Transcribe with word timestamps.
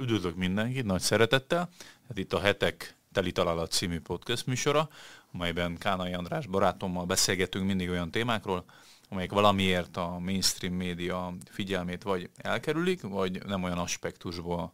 Üdvözlök 0.00 0.36
mindenkit, 0.36 0.84
nagy 0.84 1.00
szeretettel. 1.00 1.68
Ez 2.08 2.16
itt 2.16 2.32
a 2.32 2.40
Hetek 2.40 2.96
Teli 3.12 3.32
Találat 3.32 3.70
című 3.70 4.00
podcast 4.00 4.46
műsora, 4.46 4.88
amelyben 5.32 5.78
Kánai 5.78 6.12
András 6.12 6.46
barátommal 6.46 7.04
beszélgetünk 7.04 7.66
mindig 7.66 7.88
olyan 7.88 8.10
témákról, 8.10 8.64
amelyek 9.08 9.32
valamiért 9.32 9.96
a 9.96 10.18
mainstream 10.18 10.74
média 10.74 11.34
figyelmét 11.50 12.02
vagy 12.02 12.30
elkerülik, 12.36 13.02
vagy 13.02 13.44
nem 13.46 13.62
olyan 13.62 13.78
aspektusból 13.78 14.72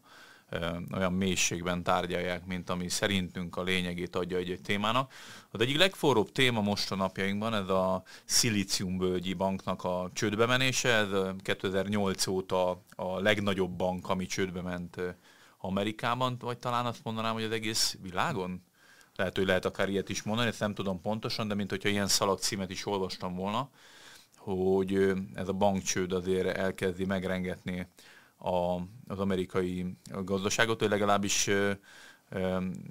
olyan 0.93 1.13
mélységben 1.13 1.83
tárgyalják, 1.83 2.47
mint 2.47 2.71
ami 2.71 2.89
szerintünk 2.89 3.57
a 3.57 3.63
lényegét 3.63 4.17
adja 4.17 4.37
egy-egy 4.37 4.61
témának. 4.61 5.13
Az 5.51 5.61
egyik 5.61 5.77
legforróbb 5.77 6.33
téma 6.33 6.61
most 6.61 6.91
a 6.91 6.97
napjainkban 6.97 7.55
ez 7.55 7.69
a 7.69 8.03
Szilíciumbölgyi 8.25 9.35
banknak 9.35 9.85
a 9.85 10.11
csődbe 10.13 10.47
menése. 10.47 10.89
Ez 10.89 11.09
2008 11.43 12.27
óta 12.27 12.83
a 12.97 13.21
legnagyobb 13.21 13.71
bank, 13.71 14.09
ami 14.09 14.27
csődbe 14.27 14.61
ment 14.61 15.01
Amerikában, 15.59 16.37
vagy 16.41 16.59
talán 16.59 16.87
azt 16.87 17.05
mondanám, 17.05 17.33
hogy 17.33 17.45
az 17.45 17.51
egész 17.51 17.99
világon? 18.03 18.63
Lehet, 19.17 19.37
hogy 19.37 19.47
lehet 19.47 19.65
akár 19.65 19.89
ilyet 19.89 20.09
is 20.09 20.23
mondani, 20.23 20.49
ezt 20.49 20.61
nem 20.61 20.75
tudom 20.75 21.01
pontosan, 21.01 21.49
de 21.49 21.55
mint 21.55 21.71
hogyha 21.71 21.89
ilyen 21.89 22.07
szalagcímet 22.07 22.71
is 22.71 22.87
olvastam 22.87 23.35
volna, 23.35 23.71
hogy 24.37 25.13
ez 25.35 25.49
a 25.49 25.53
bankcsőd 25.53 26.13
azért 26.13 26.57
elkezdi 26.57 27.05
megrengetni 27.05 27.89
a, 28.39 28.81
az 29.07 29.19
amerikai 29.19 29.97
gazdaságot, 30.25 30.81
hogy 30.81 30.89
legalábbis 30.89 31.51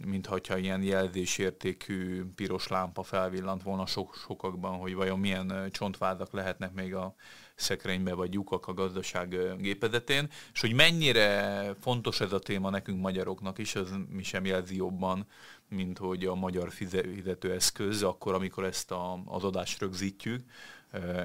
mintha 0.05 0.57
ilyen 0.57 0.83
jelzésértékű 0.83 2.25
piros 2.35 2.67
lámpa 2.67 3.03
felvillant 3.03 3.63
volna 3.63 3.85
sok, 3.85 4.15
sokakban, 4.15 4.77
hogy 4.77 4.93
vajon 4.93 5.19
milyen 5.19 5.69
csontvádak 5.71 6.31
lehetnek 6.31 6.73
még 6.73 6.95
a 6.95 7.15
szekrénybe, 7.55 8.13
vagy 8.13 8.33
lyukak 8.33 8.67
a 8.67 8.73
gazdaság 8.73 9.55
gépezetén, 9.57 10.29
és 10.53 10.61
hogy 10.61 10.73
mennyire 10.73 11.73
fontos 11.79 12.19
ez 12.19 12.31
a 12.31 12.39
téma 12.39 12.69
nekünk 12.69 13.01
magyaroknak 13.01 13.57
is, 13.57 13.75
az 13.75 13.93
mi 14.09 14.23
sem 14.23 14.45
jelzi 14.45 14.75
jobban, 14.75 15.27
mint 15.69 15.97
hogy 15.97 16.25
a 16.25 16.35
magyar 16.35 16.71
fizetőeszköz, 16.71 18.03
akkor, 18.03 18.33
amikor 18.33 18.63
ezt 18.63 18.91
a, 18.91 19.21
az 19.25 19.43
adást 19.43 19.79
rögzítjük, 19.79 20.43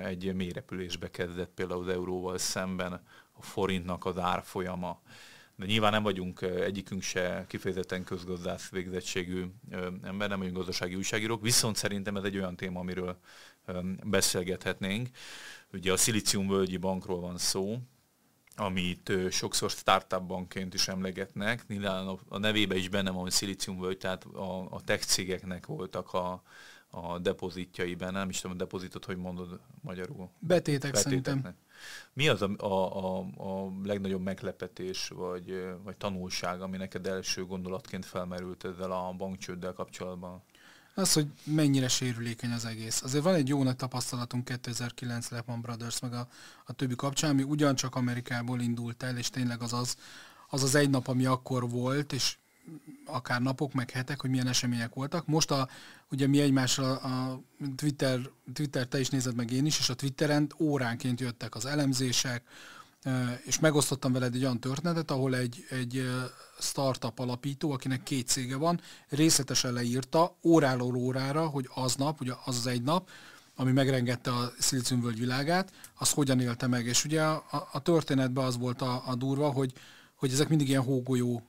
egy 0.03 0.35
mélyrepülésbe 0.35 1.11
kezdett 1.11 1.51
például 1.55 1.81
az 1.81 1.89
euróval 1.89 2.39
szemben 2.39 3.03
forintnak 3.43 4.05
az 4.05 4.19
árfolyama. 4.19 5.01
De 5.57 5.67
nyilván 5.67 5.93
nem 5.93 6.03
vagyunk 6.03 6.41
egyikünk 6.41 7.03
se 7.03 7.45
kifejezetten 7.49 8.05
közgazdász 8.05 8.69
végzettségű 8.69 9.45
ember, 10.03 10.29
nem 10.29 10.39
vagyunk 10.39 10.57
gazdasági 10.57 10.95
újságírók, 10.95 11.43
viszont 11.43 11.77
szerintem 11.77 12.17
ez 12.17 12.25
egy 12.25 12.37
olyan 12.37 12.57
téma, 12.57 12.81
amiről 12.81 13.19
beszélgethetnénk. 14.05 15.09
Ugye 15.73 15.93
a 15.93 15.97
Szilíciumvölgyi 15.97 16.77
bankról 16.77 17.21
van 17.21 17.39
szó, 17.39 17.79
amit 18.57 19.13
sokszor 19.31 19.71
startup 19.71 20.23
bankként 20.23 20.75
is 20.75 20.89
emlegetnek. 20.89 21.67
Nyilván 21.67 22.19
a 22.29 22.39
nevébe 22.39 22.77
is 22.77 22.89
benne 22.89 23.11
van, 23.11 23.21
hogy 23.21 23.31
Szilíciumvölgy, 23.31 23.99
tehát 23.99 24.25
a, 24.25 24.61
a 24.71 24.81
tech 24.85 25.05
cégeknek 25.05 25.67
voltak 25.67 26.13
a, 26.13 26.43
a 26.91 27.19
depozitjaiben, 27.19 28.13
nem 28.13 28.29
is 28.29 28.41
tudom, 28.41 28.57
a 28.57 28.59
depozitot, 28.59 29.05
hogy 29.05 29.17
mondod 29.17 29.61
magyarul? 29.81 30.31
Betétek 30.39 30.95
szerintem. 30.95 31.55
Mi 32.13 32.29
az 32.29 32.43
a, 32.43 32.51
a, 32.57 32.97
a, 32.97 33.19
a 33.37 33.73
legnagyobb 33.85 34.23
meglepetés, 34.23 35.09
vagy, 35.09 35.65
vagy 35.85 35.97
tanulság, 35.97 36.61
ami 36.61 36.77
neked 36.77 37.07
első 37.07 37.45
gondolatként 37.45 38.05
felmerült 38.05 38.65
ezzel 38.65 38.93
a 38.93 39.15
bankcsőddel 39.17 39.73
kapcsolatban? 39.73 40.43
Az, 40.95 41.13
hogy 41.13 41.27
mennyire 41.45 41.89
sérülékeny 41.89 42.51
az 42.51 42.65
egész. 42.65 43.03
Azért 43.03 43.25
van 43.25 43.35
egy 43.35 43.49
jó 43.49 43.63
nagy 43.63 43.77
tapasztalatunk 43.77 44.45
2009 44.45 45.31
Lehman 45.31 45.61
Brothers 45.61 46.01
meg 46.01 46.13
a, 46.13 46.29
a 46.65 46.73
többi 46.73 46.95
kapcsán, 46.95 47.31
ami 47.31 47.43
ugyancsak 47.43 47.95
Amerikából 47.97 48.61
indult 48.61 49.03
el, 49.03 49.17
és 49.17 49.31
tényleg 49.31 49.63
az 49.63 49.73
az, 49.73 49.97
az 50.49 50.63
az 50.63 50.75
egy 50.75 50.91
nap, 50.91 51.09
ami 51.09 51.27
akkor 51.27 51.71
volt, 51.71 52.13
és 52.13 52.37
akár 53.05 53.43
napok, 53.43 53.73
meg 53.73 53.91
hetek, 53.91 54.21
hogy 54.21 54.31
milyen 54.31 54.47
események 54.47 54.95
voltak. 54.95 55.27
Most 55.27 55.51
a, 55.51 55.69
ugye 56.11 56.27
mi 56.27 56.41
egymással 56.41 56.93
a 56.93 57.41
Twitter, 57.77 58.21
Twitter, 58.53 58.87
te 58.87 59.01
is 59.01 59.09
nézed 59.09 59.35
meg 59.35 59.51
én 59.51 59.67
is, 59.67 59.79
és 59.79 59.89
a 59.89 59.95
Twitteren 59.95 60.53
óránként 60.59 61.21
jöttek 61.21 61.55
az 61.55 61.67
elemzések, 61.67 62.43
és 63.45 63.59
megosztottam 63.59 64.13
veled 64.13 64.35
egy 64.35 64.43
olyan 64.43 64.61
történetet, 64.61 65.11
ahol 65.11 65.37
egy, 65.37 65.67
egy 65.71 66.11
startup 66.59 67.19
alapító, 67.19 67.73
akinek 67.73 68.03
két 68.03 68.27
cége 68.27 68.57
van, 68.57 68.81
részletesen 69.09 69.73
leírta 69.73 70.37
óráról 70.43 70.97
órára, 70.97 71.47
hogy 71.47 71.69
aznap, 71.75 72.21
ugye 72.21 72.33
az 72.45 72.57
az 72.57 72.67
egy 72.67 72.83
nap, 72.83 73.09
ami 73.55 73.73
megrengette 73.73 74.31
a 74.31 74.53
Szilíciumvölgy 74.59 75.19
világát, 75.19 75.73
az 75.95 76.11
hogyan 76.11 76.41
élte 76.41 76.67
meg. 76.67 76.87
És 76.87 77.05
ugye 77.05 77.23
a, 77.23 77.69
a 77.73 77.81
történetben 77.81 78.45
az 78.45 78.59
volt 78.59 78.83
a, 78.83 79.03
a 79.07 79.15
durva, 79.15 79.51
hogy 79.51 79.73
hogy 80.21 80.33
ezek 80.33 80.49
mindig 80.49 80.69
ilyen 80.69 80.83
hógolyó 80.83 81.43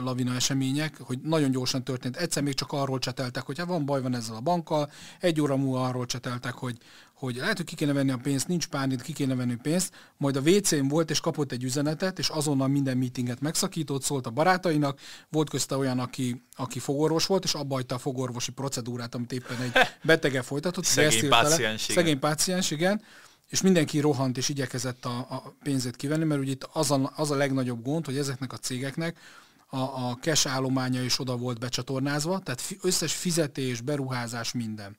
lavina 0.00 0.34
események, 0.34 0.96
hogy 1.00 1.18
nagyon 1.18 1.50
gyorsan 1.50 1.84
történt. 1.84 2.16
Egyszer 2.16 2.42
még 2.42 2.54
csak 2.54 2.72
arról 2.72 2.98
cseteltek, 2.98 3.42
hogy 3.42 3.58
hát 3.58 3.66
van 3.66 3.86
baj 3.86 4.02
van 4.02 4.14
ezzel 4.14 4.34
a 4.34 4.40
bankkal, 4.40 4.90
egy 5.20 5.40
óra 5.40 5.56
múlva 5.56 5.84
arról 5.84 6.06
cseteltek, 6.06 6.52
hogy, 6.52 6.76
hogy 7.14 7.36
lehet, 7.36 7.56
hogy 7.56 7.66
ki 7.66 7.74
kéne 7.74 7.92
venni 7.92 8.10
a 8.10 8.16
pénzt, 8.16 8.48
nincs 8.48 8.66
pánik, 8.66 9.02
ki 9.02 9.12
kéne 9.12 9.34
venni 9.34 9.52
a 9.52 9.58
pénzt, 9.62 9.94
majd 10.16 10.36
a 10.36 10.40
WC-n 10.40 10.88
volt, 10.88 11.10
és 11.10 11.20
kapott 11.20 11.52
egy 11.52 11.64
üzenetet, 11.64 12.18
és 12.18 12.28
azonnal 12.28 12.68
minden 12.68 12.96
meetinget 12.96 13.40
megszakított, 13.40 14.02
szólt 14.02 14.26
a 14.26 14.30
barátainak, 14.30 15.00
volt 15.28 15.50
közte 15.50 15.76
olyan, 15.76 15.98
aki, 15.98 16.44
aki 16.56 16.78
fogorvos 16.78 17.26
volt, 17.26 17.44
és 17.44 17.54
abba 17.54 17.74
hagyta 17.74 17.94
a 17.94 17.98
fogorvosi 17.98 18.52
procedúrát, 18.52 19.14
amit 19.14 19.32
éppen 19.32 19.60
egy 19.60 19.72
betege 20.04 20.42
folytatott. 20.42 20.84
Szegény 20.84 21.28
páciens, 21.28 21.80
Szegény 21.80 22.18
páciens, 22.18 22.70
igen 22.70 23.02
és 23.48 23.60
mindenki 23.60 24.00
rohant 24.00 24.36
és 24.36 24.48
igyekezett 24.48 25.04
a, 25.04 25.18
a 25.18 25.54
pénzét 25.62 25.96
kivenni, 25.96 26.24
mert 26.24 26.40
ugye 26.40 26.50
itt 26.50 26.68
az 26.72 26.90
a, 26.90 27.12
az 27.16 27.30
a 27.30 27.36
legnagyobb 27.36 27.82
gond, 27.82 28.04
hogy 28.04 28.18
ezeknek 28.18 28.52
a 28.52 28.56
cégeknek 28.56 29.18
a, 29.66 29.78
a 29.78 30.18
cash 30.20 30.48
állománya 30.48 31.02
is 31.02 31.18
oda 31.18 31.36
volt 31.36 31.58
becsatornázva, 31.58 32.38
tehát 32.38 32.60
fi, 32.60 32.78
összes 32.82 33.14
fizetés, 33.14 33.80
beruházás, 33.80 34.52
minden. 34.52 34.96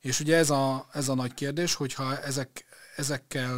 És 0.00 0.20
ugye 0.20 0.36
ez 0.36 0.50
a, 0.50 0.88
ez 0.92 1.08
a 1.08 1.14
nagy 1.14 1.34
kérdés, 1.34 1.74
hogyha 1.74 2.22
ezek, 2.22 2.64
ezekkel 2.96 3.56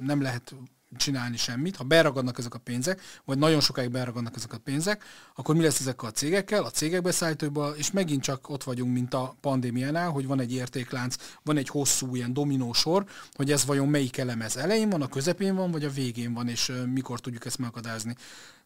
nem 0.00 0.22
lehet 0.22 0.54
csinálni 0.96 1.36
semmit, 1.36 1.76
ha 1.76 1.84
beragadnak 1.84 2.38
ezek 2.38 2.54
a 2.54 2.58
pénzek, 2.58 3.00
vagy 3.24 3.38
nagyon 3.38 3.60
sokáig 3.60 3.90
beragadnak 3.90 4.36
ezek 4.36 4.52
a 4.52 4.58
pénzek, 4.58 5.04
akkor 5.34 5.54
mi 5.54 5.62
lesz 5.62 5.80
ezekkel 5.80 6.08
a 6.08 6.12
cégekkel, 6.12 6.64
a 6.64 6.70
cégek 6.70 7.02
beszállítóival, 7.02 7.74
és 7.74 7.90
megint 7.90 8.22
csak 8.22 8.48
ott 8.48 8.64
vagyunk, 8.64 8.92
mint 8.92 9.14
a 9.14 9.36
pandémiánál, 9.40 10.10
hogy 10.10 10.26
van 10.26 10.40
egy 10.40 10.52
értéklánc, 10.52 11.16
van 11.42 11.56
egy 11.56 11.68
hosszú 11.68 12.14
ilyen 12.14 12.32
dominó 12.32 12.72
sor, 12.72 13.04
hogy 13.32 13.52
ez 13.52 13.64
vajon 13.64 13.88
melyik 13.88 14.18
elemez 14.18 14.56
elején 14.56 14.90
van, 14.90 15.02
a 15.02 15.08
közepén 15.08 15.54
van, 15.54 15.70
vagy 15.70 15.84
a 15.84 15.90
végén 15.90 16.34
van, 16.34 16.48
és 16.48 16.72
mikor 16.92 17.20
tudjuk 17.20 17.44
ezt 17.44 17.58
megakadályozni. 17.58 18.14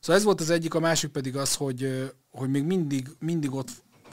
Szóval 0.00 0.16
ez 0.16 0.25
volt 0.25 0.41
az 0.41 0.50
egyik, 0.50 0.75
a 0.75 0.81
másik 0.81 1.10
pedig 1.10 1.37
az, 1.37 1.54
hogy, 1.54 2.12
hogy 2.31 2.50
még 2.50 2.65
mindig, 2.65 3.09
mindig 3.19 3.54
ott 3.54 3.71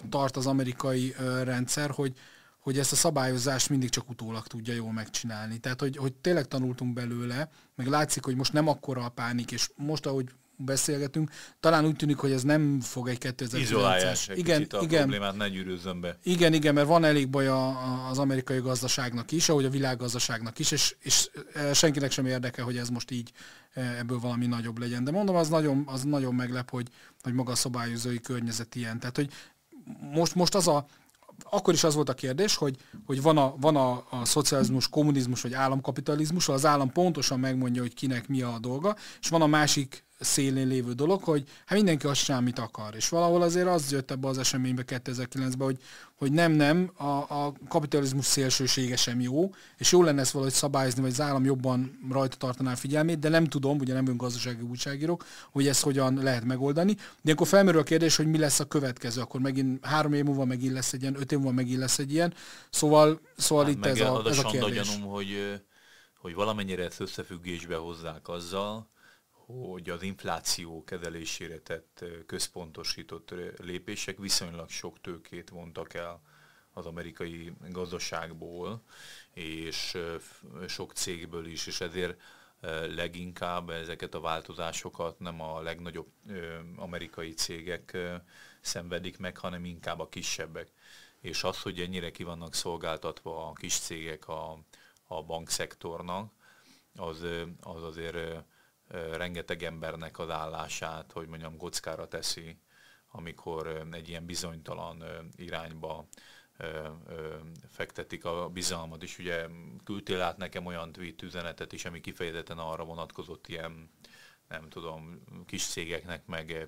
tart 0.09 0.37
az 0.37 0.45
amerikai 0.45 1.15
rendszer, 1.43 1.89
hogy, 1.89 2.13
hogy 2.59 2.79
ezt 2.79 2.91
a 2.91 2.95
szabályozást 2.95 3.69
mindig 3.69 3.89
csak 3.89 4.09
utólag 4.09 4.47
tudja 4.47 4.73
jól 4.73 4.91
megcsinálni. 4.91 5.57
Tehát, 5.57 5.79
hogy, 5.79 5.97
hogy 5.97 6.13
tényleg 6.13 6.47
tanultunk 6.47 6.93
belőle, 6.93 7.49
meg 7.75 7.87
látszik, 7.87 8.25
hogy 8.25 8.35
most 8.35 8.53
nem 8.53 8.67
akkora 8.67 9.03
a 9.03 9.09
pánik, 9.09 9.51
és 9.51 9.69
most, 9.75 10.05
ahogy 10.05 10.29
beszélgetünk, 10.61 11.31
talán 11.59 11.85
úgy 11.85 11.95
tűnik, 11.95 12.17
hogy 12.17 12.31
ez 12.31 12.43
nem 12.43 12.79
fog 12.81 13.07
egy 13.07 13.17
2009-es... 13.21 13.57
Izolálják 13.59 14.17
igen, 14.35 14.67
a 14.69 14.81
igen, 14.81 14.99
problémát, 14.99 15.35
ne 15.35 15.49
gyűrűzzön 15.49 16.01
be. 16.01 16.17
Igen, 16.23 16.53
igen, 16.53 16.73
mert 16.73 16.87
van 16.87 17.03
elég 17.03 17.29
baj 17.29 17.47
a, 17.47 17.67
a, 17.67 18.07
az 18.09 18.19
amerikai 18.19 18.59
gazdaságnak 18.59 19.31
is, 19.31 19.49
ahogy 19.49 19.65
a 19.65 19.69
világgazdaságnak 19.69 20.59
is, 20.59 20.71
és, 20.71 20.95
és 20.99 21.29
e, 21.53 21.73
senkinek 21.73 22.11
sem 22.11 22.25
érdeke, 22.25 22.61
hogy 22.61 22.77
ez 22.77 22.89
most 22.89 23.11
így 23.11 23.31
e, 23.73 23.81
ebből 23.81 24.19
valami 24.19 24.45
nagyobb 24.45 24.77
legyen. 24.77 25.03
De 25.03 25.11
mondom, 25.11 25.35
az 25.35 25.49
nagyon, 25.49 25.83
az 25.85 26.03
nagyon 26.03 26.35
meglep, 26.35 26.69
hogy, 26.69 26.87
hogy 27.21 27.33
maga 27.33 27.51
a 27.51 27.55
szabályozói 27.55 28.19
környezet 28.19 28.75
ilyen. 28.75 28.99
Tehát, 28.99 29.15
hogy 29.15 29.29
most, 30.13 30.35
most 30.35 30.55
az 30.55 30.67
a 30.67 30.85
akkor 31.49 31.73
is 31.73 31.83
az 31.83 31.95
volt 31.95 32.09
a 32.09 32.13
kérdés, 32.13 32.55
hogy, 32.55 32.75
hogy 33.05 33.21
van, 33.21 33.37
a, 33.37 33.53
van 33.59 33.75
a, 33.75 34.03
a 34.09 34.25
szocializmus, 34.25 34.89
kommunizmus 34.89 35.41
vagy 35.41 35.53
államkapitalizmus, 35.53 36.49
az 36.49 36.65
állam 36.65 36.91
pontosan 36.91 37.39
megmondja, 37.39 37.81
hogy 37.81 37.93
kinek 37.93 38.27
mi 38.27 38.41
a 38.41 38.57
dolga, 38.59 38.95
és 39.21 39.29
van 39.29 39.41
a 39.41 39.47
másik 39.47 40.07
szélén 40.19 40.67
lévő 40.67 40.93
dolog, 40.93 41.23
hogy 41.23 41.43
hát 41.65 41.77
mindenki 41.77 42.07
azt 42.07 42.23
sem, 42.23 42.37
amit 42.37 42.59
akar. 42.59 42.95
És 42.95 43.09
valahol 43.09 43.41
azért 43.41 43.67
az 43.67 43.91
jött 43.91 44.11
ebbe 44.11 44.27
az 44.27 44.37
eseménybe 44.37 44.83
2009-ben, 44.87 45.67
hogy, 45.67 45.77
hogy 46.15 46.31
nem, 46.31 46.51
nem, 46.51 46.91
a, 46.97 47.03
a 47.03 47.53
kapitalizmus 47.67 48.25
szélsősége 48.25 48.95
sem 48.95 49.21
jó, 49.21 49.49
és 49.77 49.91
jó 49.91 50.03
lenne 50.03 50.21
ezt 50.21 50.31
valahogy 50.31 50.53
szabályozni, 50.53 51.01
vagy 51.01 51.11
az 51.11 51.21
állam 51.21 51.45
jobban 51.45 51.99
rajta 52.11 52.37
tartaná 52.37 52.71
a 52.71 52.75
figyelmét, 52.75 53.19
de 53.19 53.29
nem 53.29 53.45
tudom, 53.45 53.77
ugye 53.77 53.93
nem 53.93 54.07
ön 54.07 54.17
gazdasági 54.17 54.61
újságírók, 54.61 55.25
hogy 55.51 55.67
ezt 55.67 55.83
hogyan 55.83 56.13
lehet 56.23 56.45
megoldani. 56.45 56.95
De 57.21 57.31
akkor 57.31 57.47
felmerül 57.47 57.79
a 57.79 57.83
kérdés, 57.83 58.15
hogy 58.15 58.27
mi 58.27 58.37
lesz 58.37 58.59
a 58.59 58.65
következő, 58.65 59.21
akkor 59.21 59.39
megint 59.39 59.85
három 59.85 60.13
év 60.13 60.23
múlva 60.23 60.45
megint 60.45 60.73
lesz 60.73 60.93
egy 60.93 61.01
ilyen, 61.01 61.15
öt 61.19 61.31
év 61.31 61.37
múlva 61.37 61.53
megint 61.53 61.79
lesz 61.79 61.99
egy 61.99 62.13
ilyen. 62.13 62.33
Szóval, 62.69 63.21
szóval 63.37 63.65
hát 63.65 63.73
itt 63.73 63.85
ez 63.85 63.99
a, 63.99 64.23
ez 64.25 64.37
a 64.37 64.43
kérdés. 64.43 64.89
Gyanúm, 64.89 65.09
hogy, 65.09 65.61
hogy 66.17 66.33
valamennyire 66.33 66.83
ezt 66.83 66.99
összefüggésbe 66.99 67.75
hozzák 67.75 68.27
azzal, 68.27 68.89
hogy 69.51 69.89
az 69.89 70.01
infláció 70.01 70.83
kezelésére 70.83 71.59
tett 71.59 72.05
központosított 72.25 73.33
lépések 73.57 74.17
viszonylag 74.17 74.69
sok 74.69 75.01
tőkét 75.01 75.49
vontak 75.49 75.93
el 75.93 76.21
az 76.73 76.85
amerikai 76.85 77.53
gazdaságból, 77.69 78.81
és 79.33 79.97
sok 80.67 80.93
cégből 80.93 81.45
is, 81.45 81.67
és 81.67 81.81
ezért 81.81 82.21
leginkább 82.95 83.69
ezeket 83.69 84.13
a 84.13 84.19
változásokat 84.19 85.19
nem 85.19 85.41
a 85.41 85.61
legnagyobb 85.61 86.11
amerikai 86.75 87.33
cégek 87.33 87.97
szenvedik 88.61 89.17
meg, 89.17 89.37
hanem 89.37 89.65
inkább 89.65 89.99
a 89.99 90.09
kisebbek. 90.09 90.71
És 91.21 91.43
az, 91.43 91.61
hogy 91.61 91.79
ennyire 91.79 92.11
ki 92.11 92.23
vannak 92.23 92.53
szolgáltatva 92.53 93.47
a 93.47 93.53
kis 93.53 93.79
cégek 93.79 94.27
a, 94.27 94.59
a 95.07 95.23
bankszektornak, 95.23 96.31
az, 96.95 97.25
az 97.61 97.83
azért 97.83 98.43
rengeteg 99.11 99.63
embernek 99.63 100.19
az 100.19 100.29
állását, 100.29 101.11
hogy 101.11 101.27
mondjam, 101.27 101.57
kockára 101.57 102.07
teszi, 102.07 102.59
amikor 103.11 103.87
egy 103.91 104.09
ilyen 104.09 104.25
bizonytalan 104.25 105.03
irányba 105.35 106.07
fektetik 107.69 108.25
a 108.25 108.49
bizalmat, 108.49 109.03
és 109.03 109.17
ugye 109.17 109.47
küldtél 109.83 110.21
át 110.21 110.37
nekem 110.37 110.65
olyan 110.65 110.91
tweet 110.91 111.21
üzenetet 111.21 111.73
is, 111.73 111.85
ami 111.85 112.01
kifejezetten 112.01 112.57
arra 112.57 112.83
vonatkozott 112.83 113.47
ilyen, 113.47 113.89
nem 114.47 114.69
tudom, 114.69 115.23
kis 115.45 115.65
cégeknek, 115.65 116.25
meg 116.25 116.67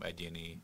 egyéni 0.00 0.62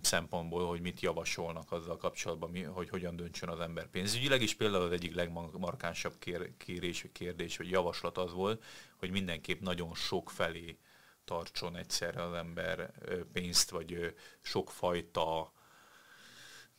szempontból, 0.00 0.66
hogy 0.66 0.80
mit 0.80 1.00
javasolnak 1.00 1.72
azzal 1.72 1.96
kapcsolatban, 1.96 2.66
hogy 2.66 2.88
hogyan 2.88 3.16
döntsön 3.16 3.48
az 3.48 3.60
ember 3.60 3.86
pénzügyileg, 3.86 4.42
és 4.42 4.54
például 4.54 4.84
az 4.84 4.92
egyik 4.92 5.14
legmarkánsabb 5.14 6.18
kér, 6.18 6.56
kérés, 6.56 7.06
kérdés, 7.12 7.56
vagy 7.56 7.70
javaslat 7.70 8.18
az 8.18 8.32
volt, 8.32 8.64
hogy 8.96 9.10
mindenképp 9.10 9.60
nagyon 9.60 9.94
sok 9.94 10.30
felé 10.30 10.78
tartson 11.24 11.76
egyszerre 11.76 12.22
az 12.22 12.32
ember 12.34 12.92
pénzt, 13.32 13.70
vagy 13.70 14.14
sokfajta 14.40 15.52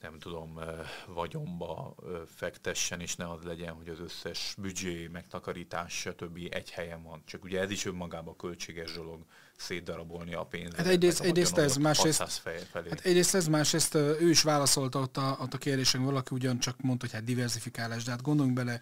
nem 0.10 0.19
tudom, 0.19 0.60
vagyomba 1.07 1.96
fektessen, 2.36 3.00
és 3.00 3.16
ne 3.16 3.31
az 3.31 3.44
legyen, 3.44 3.74
hogy 3.74 3.90
az 3.90 4.00
összes 4.00 4.56
büdzsé, 4.57 5.07
megtakarítás, 5.07 5.94
stb. 5.94 6.40
egy 6.50 6.72
helyen 6.72 7.04
van. 7.04 7.22
Csak 7.25 7.44
ugye 7.44 7.60
ez 7.60 7.72
is 7.72 7.86
önmagában 7.86 8.36
költséges 8.36 8.94
dolog 8.94 9.25
szétdarabolni 9.57 10.34
a 10.34 10.44
pénzt. 10.44 10.75
Hát 10.75 10.88
egyrészt, 10.88 11.22
egyrészt 11.22 11.57
ez, 11.57 11.75
másrészt, 11.75 12.42
hát 12.74 13.00
egyrészt 13.04 13.36
ez, 13.36 13.48
másrészt 13.48 13.96
ő 13.96 14.30
is 14.30 14.42
válaszolta 14.42 15.00
ott 15.00 15.18
a, 15.18 15.38
ott 15.42 15.54
a 15.54 15.57
kérdésen, 15.57 16.04
valaki 16.04 16.36
ugyancsak 16.36 16.81
mondta, 16.81 17.06
hogy 17.06 17.16
hát 17.16 17.24
diversifikálás, 17.24 18.04
de 18.04 18.12
hát 18.12 18.22
gondoljunk 18.22 18.58
bele, 18.58 18.81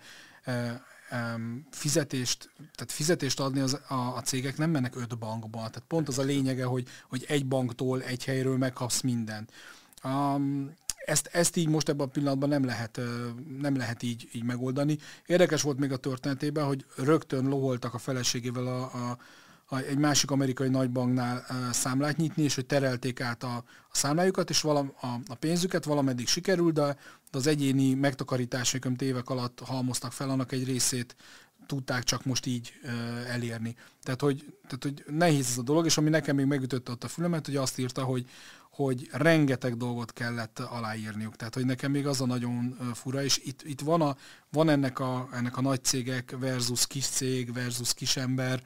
fizetést, 1.71 2.49
tehát 2.55 2.91
fizetést 2.91 3.39
adni 3.39 3.59
az, 3.59 3.79
a, 3.87 4.15
a 4.15 4.21
cégek 4.21 4.57
nem 4.57 4.69
mennek 4.69 4.95
öt 4.95 5.17
bankba. 5.17 5.57
Tehát 5.57 5.83
pont 5.87 6.07
az 6.07 6.17
a 6.17 6.23
lényege, 6.23 6.65
hogy, 6.65 6.87
hogy 7.09 7.25
egy 7.27 7.45
banktól, 7.45 8.01
egy 8.01 8.23
helyről 8.23 8.57
megkapsz 8.57 9.01
mindent. 9.01 9.51
Um, 10.03 10.73
ezt, 11.05 11.29
ezt 11.31 11.55
így 11.55 11.67
most 11.67 11.89
ebben 11.89 12.07
a 12.07 12.09
pillanatban 12.09 12.49
nem 12.49 12.65
lehet, 12.65 12.99
nem 13.59 13.75
lehet 13.75 14.03
így, 14.03 14.29
így 14.31 14.43
megoldani. 14.43 14.97
Érdekes 15.25 15.61
volt 15.61 15.79
még 15.79 15.91
a 15.91 15.97
történetében, 15.97 16.65
hogy 16.65 16.85
rögtön 16.95 17.45
loholtak 17.45 17.93
a 17.93 17.97
feleségével 17.97 18.67
a, 18.67 18.81
a, 18.81 19.17
a, 19.65 19.77
egy 19.77 19.97
másik 19.97 20.31
amerikai 20.31 20.69
nagybanknál 20.69 21.45
számlát 21.71 22.17
nyitni, 22.17 22.43
és 22.43 22.55
hogy 22.55 22.65
terelték 22.65 23.21
át 23.21 23.43
a, 23.43 23.55
a 23.89 23.95
számlájukat, 23.95 24.49
és 24.49 24.61
valam, 24.61 24.93
a, 25.01 25.07
a 25.27 25.35
pénzüket 25.35 25.85
valameddig 25.85 26.27
sikerült, 26.27 26.73
de, 26.73 26.95
az 27.35 27.47
egyéni 27.47 27.93
megtakarításaikat 27.93 29.01
évek 29.01 29.29
alatt 29.29 29.59
halmoztak 29.59 30.11
fel, 30.11 30.29
annak 30.29 30.51
egy 30.51 30.65
részét 30.65 31.15
tudták 31.65 32.03
csak 32.03 32.25
most 32.25 32.45
így 32.45 32.73
uh, 32.83 32.91
elérni. 33.29 33.75
Tehát 34.03 34.21
hogy, 34.21 34.53
tehát, 34.67 34.83
hogy 34.83 35.03
nehéz 35.07 35.47
ez 35.49 35.57
a 35.57 35.61
dolog, 35.61 35.85
és 35.85 35.97
ami 35.97 36.09
nekem 36.09 36.35
még 36.35 36.45
megütötte 36.45 36.91
ott 36.91 37.03
a 37.03 37.07
fülemet, 37.07 37.45
hogy 37.45 37.55
azt 37.55 37.79
írta, 37.79 38.03
hogy, 38.03 38.29
hogy 38.71 39.09
rengeteg 39.11 39.77
dolgot 39.77 40.13
kellett 40.13 40.59
aláírniuk. 40.59 41.35
Tehát, 41.35 41.53
hogy 41.53 41.65
nekem 41.65 41.91
még 41.91 42.07
az 42.07 42.21
a 42.21 42.25
nagyon 42.25 42.77
fura, 42.93 43.23
és 43.23 43.41
itt, 43.43 43.61
itt 43.63 43.81
van, 43.81 44.01
a, 44.01 44.15
van 44.49 44.69
ennek, 44.69 44.99
a, 44.99 45.29
ennek 45.31 45.57
a 45.57 45.61
nagy 45.61 45.83
cégek 45.83 46.35
versus 46.39 46.87
kis 46.87 47.05
cég 47.07 47.53
versus 47.53 47.93
kisember, 47.93 48.63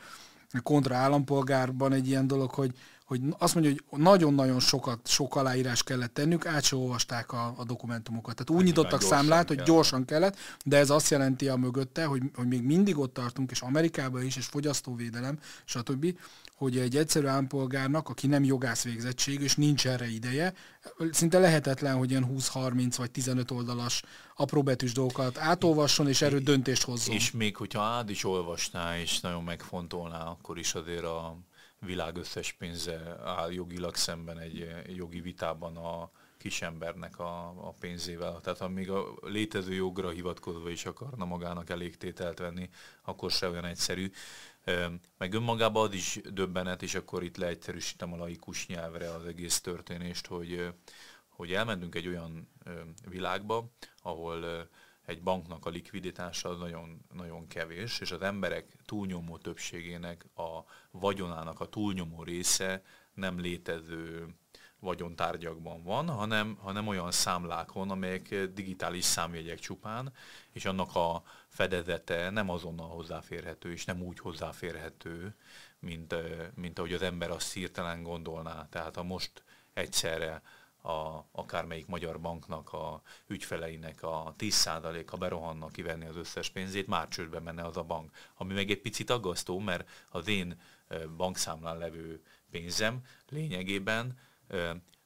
kontra 0.64 0.96
állampolgárban 0.96 1.94
egy 1.94 2.08
ilyen 2.08 2.28
dolog, 2.28 2.52
hogy, 2.52 2.72
hogy 3.08 3.22
azt 3.38 3.54
mondja, 3.54 3.74
hogy 3.88 4.00
nagyon-nagyon 4.00 4.60
sokat, 4.60 5.08
sok 5.08 5.36
aláírás 5.36 5.84
kellett 5.84 6.14
tennünk, 6.14 6.46
át 6.46 6.64
se 6.64 6.76
olvasták 6.76 7.32
a, 7.32 7.54
a 7.58 7.64
dokumentumokat. 7.64 8.36
Tehát 8.36 8.50
úgy 8.50 8.58
hát 8.58 8.66
nyitottak 8.66 9.02
számlát, 9.02 9.48
hogy 9.48 9.62
gyorsan 9.62 10.06
kellett, 10.06 10.38
de 10.66 10.78
ez 10.78 10.90
azt 10.90 11.10
jelenti 11.10 11.48
a 11.48 11.56
mögötte, 11.56 12.06
hogy, 12.06 12.22
hogy 12.36 12.48
még 12.48 12.62
mindig 12.62 12.98
ott 12.98 13.14
tartunk, 13.14 13.52
és 13.52 13.62
Amerikában 13.62 14.24
is, 14.24 14.36
és 14.36 14.46
fogyasztóvédelem, 14.46 15.40
stb., 15.66 16.18
hogy 16.56 16.78
egy 16.78 16.98
egyszerű 16.98 17.26
állampolgárnak, 17.26 18.10
aki 18.10 18.28
nem 18.28 18.44
jogász 18.44 18.84
végzettség, 18.84 19.42
és 19.42 19.56
nincs 19.56 19.88
erre 19.88 20.10
ideje, 20.10 20.54
szinte 21.12 21.40
lehetetlen, 21.40 21.98
hogy 21.98 22.10
ilyen 22.10 22.28
20-30 22.38 22.94
vagy 22.98 23.12
15 23.12 23.52
oldalas 23.52 24.04
apróbetűs 24.36 24.94
dolgokat 24.94 25.38
átolvasson, 25.38 26.08
és 26.08 26.22
erről 26.22 26.40
döntést 26.40 26.84
hozzon. 26.84 27.16
És 27.16 27.32
még 27.32 27.56
hogyha 27.56 27.82
át 27.82 28.10
is 28.10 28.24
olvasná, 28.24 29.00
és 29.00 29.20
nagyon 29.20 29.44
megfontolná, 29.44 30.26
akkor 30.26 30.58
is 30.58 30.74
azért 30.74 31.04
a 31.04 31.38
világ 31.80 32.18
összes 32.18 32.52
pénze 32.52 33.18
áll 33.24 33.52
jogilag 33.52 33.96
szemben 33.96 34.40
egy 34.40 34.68
jogi 34.96 35.22
vitában 35.22 35.78
a 35.78 36.12
kisembernek 36.38 37.20
a, 37.20 37.48
a 37.68 37.74
pénzével. 37.80 38.40
Tehát 38.42 38.60
ha 38.60 38.68
még 38.68 38.90
a 38.90 39.14
létező 39.22 39.74
jogra 39.74 40.10
hivatkozva 40.10 40.70
is 40.70 40.86
akarna 40.86 41.26
magának 41.26 41.70
elégtételt 41.70 42.40
venni, 42.40 42.70
akkor 43.02 43.32
se 43.32 43.50
olyan 43.50 43.66
egyszerű. 43.66 44.12
Meg 45.18 45.34
önmagában 45.34 45.88
az 45.88 45.94
is 45.94 46.20
döbbenet, 46.32 46.82
és 46.82 46.96
akkor 46.96 47.24
itt 47.24 47.38
leegyszerűsítem 47.38 48.14
a 48.14 48.18
laikus 48.18 48.68
nyelvre 48.68 49.14
az 49.14 49.26
egész 49.26 49.62
történést, 49.62 50.28
hogy, 50.28 50.74
hogy 51.28 51.54
elmentünk 51.54 51.96
egy 51.96 52.08
olyan 52.08 52.50
világba, 53.10 53.72
ahol 54.02 54.70
egy 55.08 55.22
banknak 55.22 55.66
a 55.66 55.70
likviditása 55.70 56.52
nagyon, 56.52 57.06
nagyon 57.14 57.48
kevés, 57.48 58.00
és 58.00 58.12
az 58.12 58.22
emberek 58.22 58.76
túlnyomó 58.86 59.38
többségének 59.38 60.26
a 60.36 60.64
vagyonának 60.92 61.60
a 61.60 61.70
túlnyomó 61.70 62.24
része 62.24 62.84
nem 63.14 63.40
létező 63.40 64.28
vagyontárgyakban 64.80 65.84
van, 65.84 66.10
hanem, 66.10 66.58
hanem 66.62 66.88
olyan 66.88 67.12
számlákon, 67.12 67.90
amelyek 67.90 68.36
digitális 68.54 69.04
számjegyek 69.04 69.60
csupán, 69.60 70.14
és 70.52 70.66
annak 70.66 70.96
a 70.96 71.24
fedezete 71.48 72.30
nem 72.30 72.50
azonnal 72.50 72.90
hozzáférhető, 72.90 73.72
és 73.72 73.86
nem 73.86 74.02
úgy 74.02 74.20
hozzáférhető, 74.20 75.36
mint, 75.80 76.16
mint 76.56 76.78
ahogy 76.78 76.94
az 76.94 77.02
ember 77.02 77.32
azt 77.32 77.54
hirtelen 77.54 78.04
gondolná. 78.04 78.68
Tehát 78.70 78.96
ha 78.96 79.04
most 79.04 79.44
egyszerre 79.74 80.42
a, 80.88 81.28
akármelyik 81.32 81.88
magyar 81.88 82.20
banknak 82.20 82.74
a 82.74 83.02
ügyfeleinek 83.28 84.04
a 84.04 84.34
10%-a 84.38 85.18
berohanna 85.18 85.68
kivenni 85.68 86.06
az 86.06 86.16
összes 86.16 86.50
pénzét, 86.50 86.88
már 86.88 87.08
csődbe 87.08 87.40
menne 87.40 87.64
az 87.64 87.78
a 87.78 87.84
bank. 87.84 88.12
Ami 88.36 88.54
meg 88.54 88.70
egy 88.70 88.82
picit 88.82 89.10
aggasztó, 89.10 89.60
mert 89.60 89.90
az 90.10 90.28
én 90.28 90.60
bankszámlán 91.18 91.78
levő 91.78 92.24
pénzem 92.52 93.02
lényegében 93.30 94.20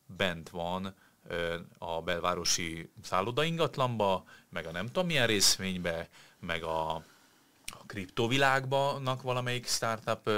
bent 0.05 0.50
van 0.50 0.95
a 1.77 2.01
belvárosi 2.01 2.91
szállodaingatlanba, 3.01 4.23
meg 4.50 4.65
a 4.65 4.71
nem 4.71 4.85
tudom 4.85 5.05
milyen 5.05 5.27
részvénybe, 5.27 6.09
meg 6.39 6.63
a, 6.63 6.95
a 7.65 7.85
kriptovilágban 7.85 9.19
valamelyik 9.21 9.67
startup 9.67 10.29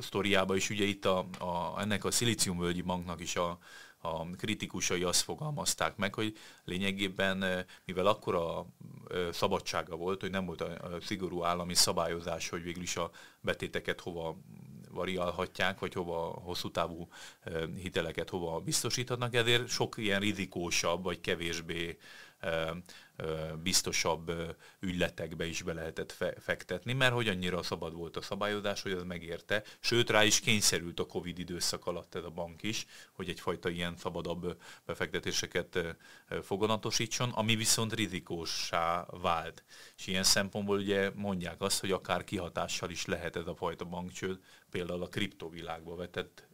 sztoriába 0.00 0.56
is, 0.56 0.70
ugye 0.70 0.84
itt 0.84 1.04
a, 1.04 1.18
a, 1.38 1.80
ennek 1.80 2.04
a 2.04 2.10
szilíciumvölgyi 2.10 2.82
banknak 2.82 3.20
is 3.20 3.36
a, 3.36 3.58
a 4.04 4.26
kritikusai 4.36 5.02
azt 5.02 5.22
fogalmazták 5.22 5.96
meg, 5.96 6.14
hogy 6.14 6.36
lényegében, 6.64 7.66
mivel 7.84 8.06
akkora 8.06 8.66
szabadsága 9.32 9.96
volt, 9.96 10.20
hogy 10.20 10.30
nem 10.30 10.46
volt 10.46 10.60
a 10.60 10.96
szigorú 11.00 11.44
állami 11.44 11.74
szabályozás, 11.74 12.48
hogy 12.48 12.62
végül 12.62 12.82
is 12.82 12.96
a 12.96 13.10
betéteket 13.40 14.00
hova 14.00 14.36
variálhatják, 14.90 15.78
vagy 15.78 15.92
hova 15.92 16.18
hosszú 16.20 16.70
távú 16.70 17.08
hiteleket 17.82 18.30
hova 18.30 18.60
biztosíthatnak, 18.60 19.34
ezért 19.34 19.68
sok 19.68 19.96
ilyen 19.96 20.20
rizikósabb, 20.20 21.02
vagy 21.02 21.20
kevésbé 21.20 21.98
biztosabb 23.62 24.56
ügyletekbe 24.80 25.46
is 25.46 25.62
be 25.62 25.72
lehetett 25.72 26.16
fektetni, 26.38 26.92
mert 26.92 27.12
hogy 27.12 27.28
annyira 27.28 27.62
szabad 27.62 27.94
volt 27.94 28.16
a 28.16 28.22
szabályozás, 28.22 28.82
hogy 28.82 28.92
az 28.92 29.02
megérte. 29.02 29.62
Sőt, 29.80 30.10
rá 30.10 30.24
is 30.24 30.40
kényszerült 30.40 31.00
a 31.00 31.06
Covid 31.06 31.38
időszak 31.38 31.86
alatt 31.86 32.14
ez 32.14 32.24
a 32.24 32.30
bank 32.30 32.62
is, 32.62 32.86
hogy 33.12 33.28
egyfajta 33.28 33.68
ilyen 33.68 33.96
szabadabb 33.96 34.60
befektetéseket 34.86 35.96
foganatosítson, 36.42 37.30
ami 37.30 37.56
viszont 37.56 37.92
rizikósá 37.92 39.06
vált. 39.10 39.64
És 39.96 40.06
ilyen 40.06 40.24
szempontból 40.24 40.78
ugye 40.78 41.10
mondják 41.14 41.60
azt, 41.60 41.80
hogy 41.80 41.90
akár 41.90 42.24
kihatással 42.24 42.90
is 42.90 43.04
lehet 43.06 43.36
ez 43.36 43.46
a 43.46 43.54
fajta 43.54 43.84
bankcsőd, 43.84 44.38
például 44.70 45.02
a 45.02 45.08
kriptovilágba 45.08 45.94
vetett 45.94 46.48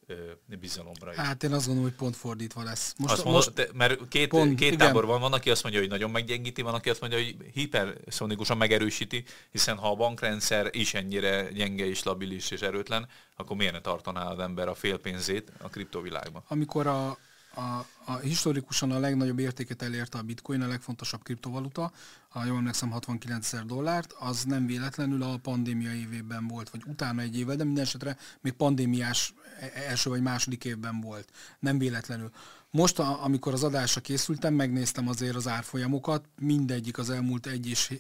bizalomra 0.61 1.13
is. 1.13 1.19
Hát 1.19 1.43
én 1.43 1.53
azt 1.53 1.67
gondolom, 1.67 1.91
hogy 1.91 1.99
pont 1.99 2.17
fordítva 2.17 2.63
lesz. 2.63 2.95
Most, 2.97 3.13
azt 3.13 3.25
mondod, 3.25 3.45
most 3.45 3.57
te, 3.57 3.69
mert 3.73 4.09
két, 4.09 4.29
pont, 4.29 4.59
két 4.59 4.79
tábor 4.79 5.07
van, 5.07 5.21
van, 5.21 5.33
aki 5.33 5.51
azt 5.51 5.63
mondja, 5.63 5.81
hogy 5.81 5.91
nagyon 5.91 6.11
meggyengíti, 6.11 6.63
van, 6.63 6.75
aki 6.75 6.91
azt 6.91 7.01
mondja, 7.01 7.19
hogy 7.19 7.37
hiperszonikusan 7.53 8.57
megerősíti, 8.57 9.25
hiszen 9.51 9.77
ha 9.77 9.91
a 9.91 9.95
bankrendszer 9.95 10.69
is 10.71 10.95
ennyire 10.95 11.49
gyenge 11.53 11.87
és 11.87 12.03
labilis 12.03 12.51
és 12.51 12.61
erőtlen, 12.61 13.09
akkor 13.37 13.57
miért 13.57 13.73
ne 13.73 13.81
tartaná 13.81 14.31
az 14.31 14.39
ember 14.39 14.69
a 14.69 14.75
fél 14.75 14.99
pénzét 14.99 15.53
a 15.59 15.69
kriptovilágban? 15.69 16.43
Amikor 16.49 16.87
a 16.87 17.19
a, 17.55 17.87
a 18.05 18.17
historikusan 18.17 18.91
a 18.91 18.99
legnagyobb 18.99 19.39
értéket 19.39 19.83
elérte 19.83 20.19
a 20.19 20.23
bitcoin, 20.23 20.63
a 20.63 20.67
legfontosabb 20.67 21.23
kriptovaluta, 21.23 21.93
a 22.29 22.45
jól 22.45 22.57
emlékszem 22.57 22.91
69 22.91 23.53
ezer 23.53 23.65
dollárt, 23.67 24.15
az 24.19 24.45
nem 24.45 24.67
véletlenül 24.67 25.23
a 25.23 25.37
pandémia 25.37 25.93
évében 25.93 26.47
volt, 26.47 26.71
vagy 26.71 26.83
utána 26.87 27.21
egy 27.21 27.39
évvel, 27.39 27.57
de 27.57 27.65
minden 27.65 27.85
esetre 27.85 28.17
még 28.41 28.53
pandémiás 28.53 29.35
e, 29.61 29.73
első 29.89 30.11
vagy 30.11 30.23
második 30.23 30.65
évben 30.65 31.01
volt. 31.01 31.29
Nem 31.59 31.79
véletlenül. 31.79 32.31
Most, 32.71 32.99
a, 32.99 33.25
amikor 33.25 33.53
az 33.53 33.65
adásra 33.65 34.01
készültem, 34.01 34.55
megnéztem 34.55 35.09
azért 35.09 35.35
az 35.35 35.49
árfolyamokat, 35.49 36.25
mindegyik 36.39 36.99
az 36.99 37.11
elmúlt 37.11 37.47
egy 37.47 37.67
és 37.67 37.93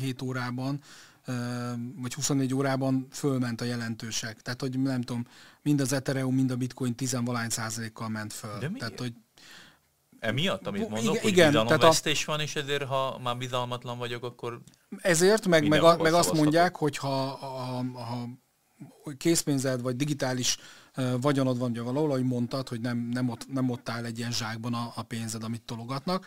hét 0.00 0.22
órában 0.22 0.80
vagy 1.96 2.14
24 2.14 2.54
órában 2.54 3.06
fölment 3.10 3.60
a 3.60 3.64
jelentőség. 3.64 4.30
Tehát, 4.42 4.60
hogy 4.60 4.78
nem 4.78 5.02
tudom, 5.02 5.26
mind 5.62 5.80
az 5.80 5.92
Ethereum, 5.92 6.34
mind 6.34 6.50
a 6.50 6.56
Bitcoin 6.56 6.94
tizenvalány 6.94 7.48
százalékkal 7.48 8.08
ment 8.08 8.32
föl. 8.32 8.58
De 8.58 8.70
Tehát, 8.78 8.98
hogy 8.98 9.12
Emiatt, 10.18 10.66
amit 10.66 10.88
mondok, 10.88 11.24
igen, 11.24 11.52
hogy 11.54 11.62
bizalomvesztés 11.62 12.26
a... 12.26 12.30
van, 12.30 12.40
és 12.40 12.56
ezért, 12.56 12.82
ha 12.84 13.18
már 13.22 13.36
bizalmatlan 13.36 13.98
vagyok, 13.98 14.24
akkor... 14.24 14.60
Ezért, 15.00 15.46
meg, 15.46 15.68
meg, 15.68 15.82
a, 15.82 15.96
meg 15.96 16.12
azt 16.12 16.32
mondják, 16.32 16.76
hogy 16.76 16.96
ha, 16.96 17.36
ha, 17.36 17.84
ha 17.92 18.28
készpénzed, 19.16 19.82
vagy 19.82 19.96
digitális 19.96 20.56
vagyonod 21.20 21.58
van, 21.58 21.70
ugye 21.70 21.82
valahol, 21.82 22.10
ahogy 22.10 22.24
mondtad, 22.24 22.68
hogy 22.68 22.80
nem, 22.80 22.98
nem, 22.98 23.28
ott, 23.28 23.52
nem 23.52 23.70
ott 23.70 23.88
áll 23.88 24.04
egy 24.04 24.18
ilyen 24.18 24.32
zsákban 24.32 24.74
a, 24.74 24.92
a 24.94 25.02
pénzed, 25.02 25.42
amit 25.42 25.62
tologatnak, 25.62 26.26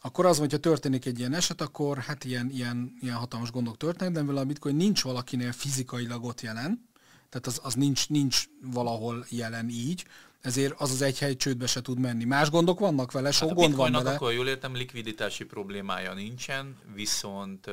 akkor 0.00 0.26
az, 0.26 0.38
hogyha 0.38 0.58
történik 0.58 1.06
egy 1.06 1.18
ilyen 1.18 1.34
eset, 1.34 1.60
akkor 1.60 1.98
hát 1.98 2.24
ilyen, 2.24 2.50
ilyen, 2.50 2.96
ilyen 3.00 3.16
hatalmas 3.16 3.50
gondok 3.50 3.76
történnek, 3.76 4.14
de 4.14 4.20
mivel 4.20 4.36
a 4.36 4.44
bitcoin 4.44 4.76
nincs 4.76 5.02
valakinél 5.02 5.52
fizikailag 5.52 6.24
ott 6.24 6.40
jelen, 6.40 6.88
tehát 7.28 7.46
az, 7.46 7.60
az 7.62 7.74
nincs, 7.74 8.08
nincs 8.08 8.44
valahol 8.62 9.26
jelen 9.28 9.68
így, 9.68 10.04
ezért 10.40 10.74
az 10.80 10.90
az 10.90 11.02
egy 11.02 11.18
hely 11.18 11.36
csődbe 11.36 11.66
se 11.66 11.82
tud 11.82 11.98
menni. 11.98 12.24
Más 12.24 12.50
gondok 12.50 12.78
vannak 12.78 13.12
vele, 13.12 13.30
sok 13.30 13.48
hát 13.48 13.56
gond 13.56 13.76
van 13.76 13.92
vele. 13.92 14.10
akkor 14.10 14.32
jól 14.32 14.48
értem, 14.48 14.74
likviditási 14.74 15.44
problémája 15.44 16.14
nincsen, 16.14 16.76
viszont 16.94 17.66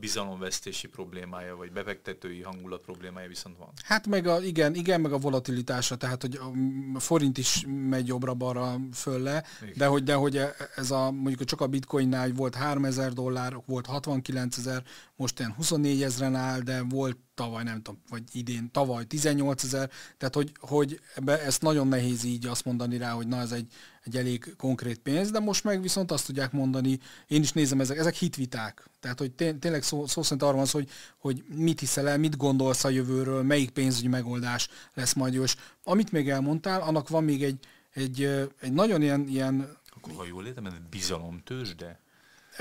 bizalomvesztési 0.00 0.88
problémája, 0.88 1.56
vagy 1.56 1.72
befektetői 1.72 2.42
hangulat 2.42 2.80
problémája 2.80 3.28
viszont 3.28 3.56
van. 3.56 3.68
Hát 3.84 4.06
meg 4.06 4.26
a, 4.26 4.42
igen, 4.42 4.74
igen, 4.74 5.00
meg 5.00 5.12
a 5.12 5.18
volatilitása, 5.18 5.96
tehát 5.96 6.22
hogy 6.22 6.38
a 6.94 7.00
forint 7.00 7.38
is 7.38 7.64
megy 7.88 8.06
jobbra-balra 8.06 8.76
fölle, 8.92 9.44
de 9.74 9.86
hogy, 9.86 10.02
de 10.02 10.14
hogy 10.14 10.36
e, 10.36 10.54
ez 10.74 10.90
a, 10.90 11.10
mondjuk 11.10 11.44
csak 11.44 11.60
a 11.60 11.66
bitcoinnál 11.66 12.32
volt 12.32 12.54
3000 12.54 13.12
dollár, 13.12 13.56
volt 13.66 13.86
69 13.86 14.56
ezer, 14.56 14.82
most 15.18 15.38
ilyen 15.38 15.52
24 15.52 16.02
ezeren 16.02 16.34
áll, 16.34 16.60
de 16.60 16.82
volt 16.82 17.16
tavaly, 17.34 17.62
nem 17.62 17.82
tudom, 17.82 18.02
vagy 18.08 18.22
idén, 18.32 18.70
tavaly 18.70 19.04
18 19.04 19.64
ezer, 19.64 19.90
tehát 20.16 20.34
hogy, 20.34 20.52
hogy 20.60 21.00
ebbe, 21.14 21.42
ezt 21.42 21.62
nagyon 21.62 21.88
nehéz 21.88 22.24
így 22.24 22.46
azt 22.46 22.64
mondani 22.64 22.96
rá, 22.96 23.12
hogy 23.12 23.26
na 23.26 23.40
ez 23.40 23.52
egy, 23.52 23.72
egy 24.04 24.16
elég 24.16 24.54
konkrét 24.56 24.98
pénz, 24.98 25.30
de 25.30 25.38
most 25.38 25.64
meg 25.64 25.82
viszont 25.82 26.10
azt 26.10 26.26
tudják 26.26 26.52
mondani, 26.52 26.98
én 27.26 27.42
is 27.42 27.52
nézem, 27.52 27.80
ezek, 27.80 27.98
ezek 27.98 28.14
hitviták. 28.14 28.90
Tehát, 29.00 29.18
hogy 29.18 29.32
tényleg 29.32 29.82
szó, 29.82 30.06
szó 30.06 30.22
szerint 30.22 30.42
arról 30.42 30.56
van 30.56 30.66
szó, 30.66 30.78
hogy, 30.78 30.90
hogy 31.18 31.44
mit 31.56 31.80
hiszel 31.80 32.08
el, 32.08 32.18
mit 32.18 32.36
gondolsz 32.36 32.84
a 32.84 32.88
jövőről, 32.88 33.42
melyik 33.42 33.70
pénzügyi 33.70 34.08
megoldás 34.08 34.68
lesz 34.94 35.14
majd 35.14 35.34
jó. 35.34 35.42
És 35.42 35.56
amit 35.84 36.12
még 36.12 36.28
elmondtál, 36.28 36.80
annak 36.80 37.08
van 37.08 37.24
még 37.24 37.42
egy, 37.42 37.58
egy, 37.90 38.22
egy 38.60 38.72
nagyon 38.72 39.02
ilyen, 39.02 39.28
ilyen 39.28 39.76
akkor 39.96 40.12
ha 40.14 40.26
jól 40.26 40.46
értem, 40.46 40.66
ez 40.66 40.72
bizalomtős, 40.90 41.74
de 41.74 42.00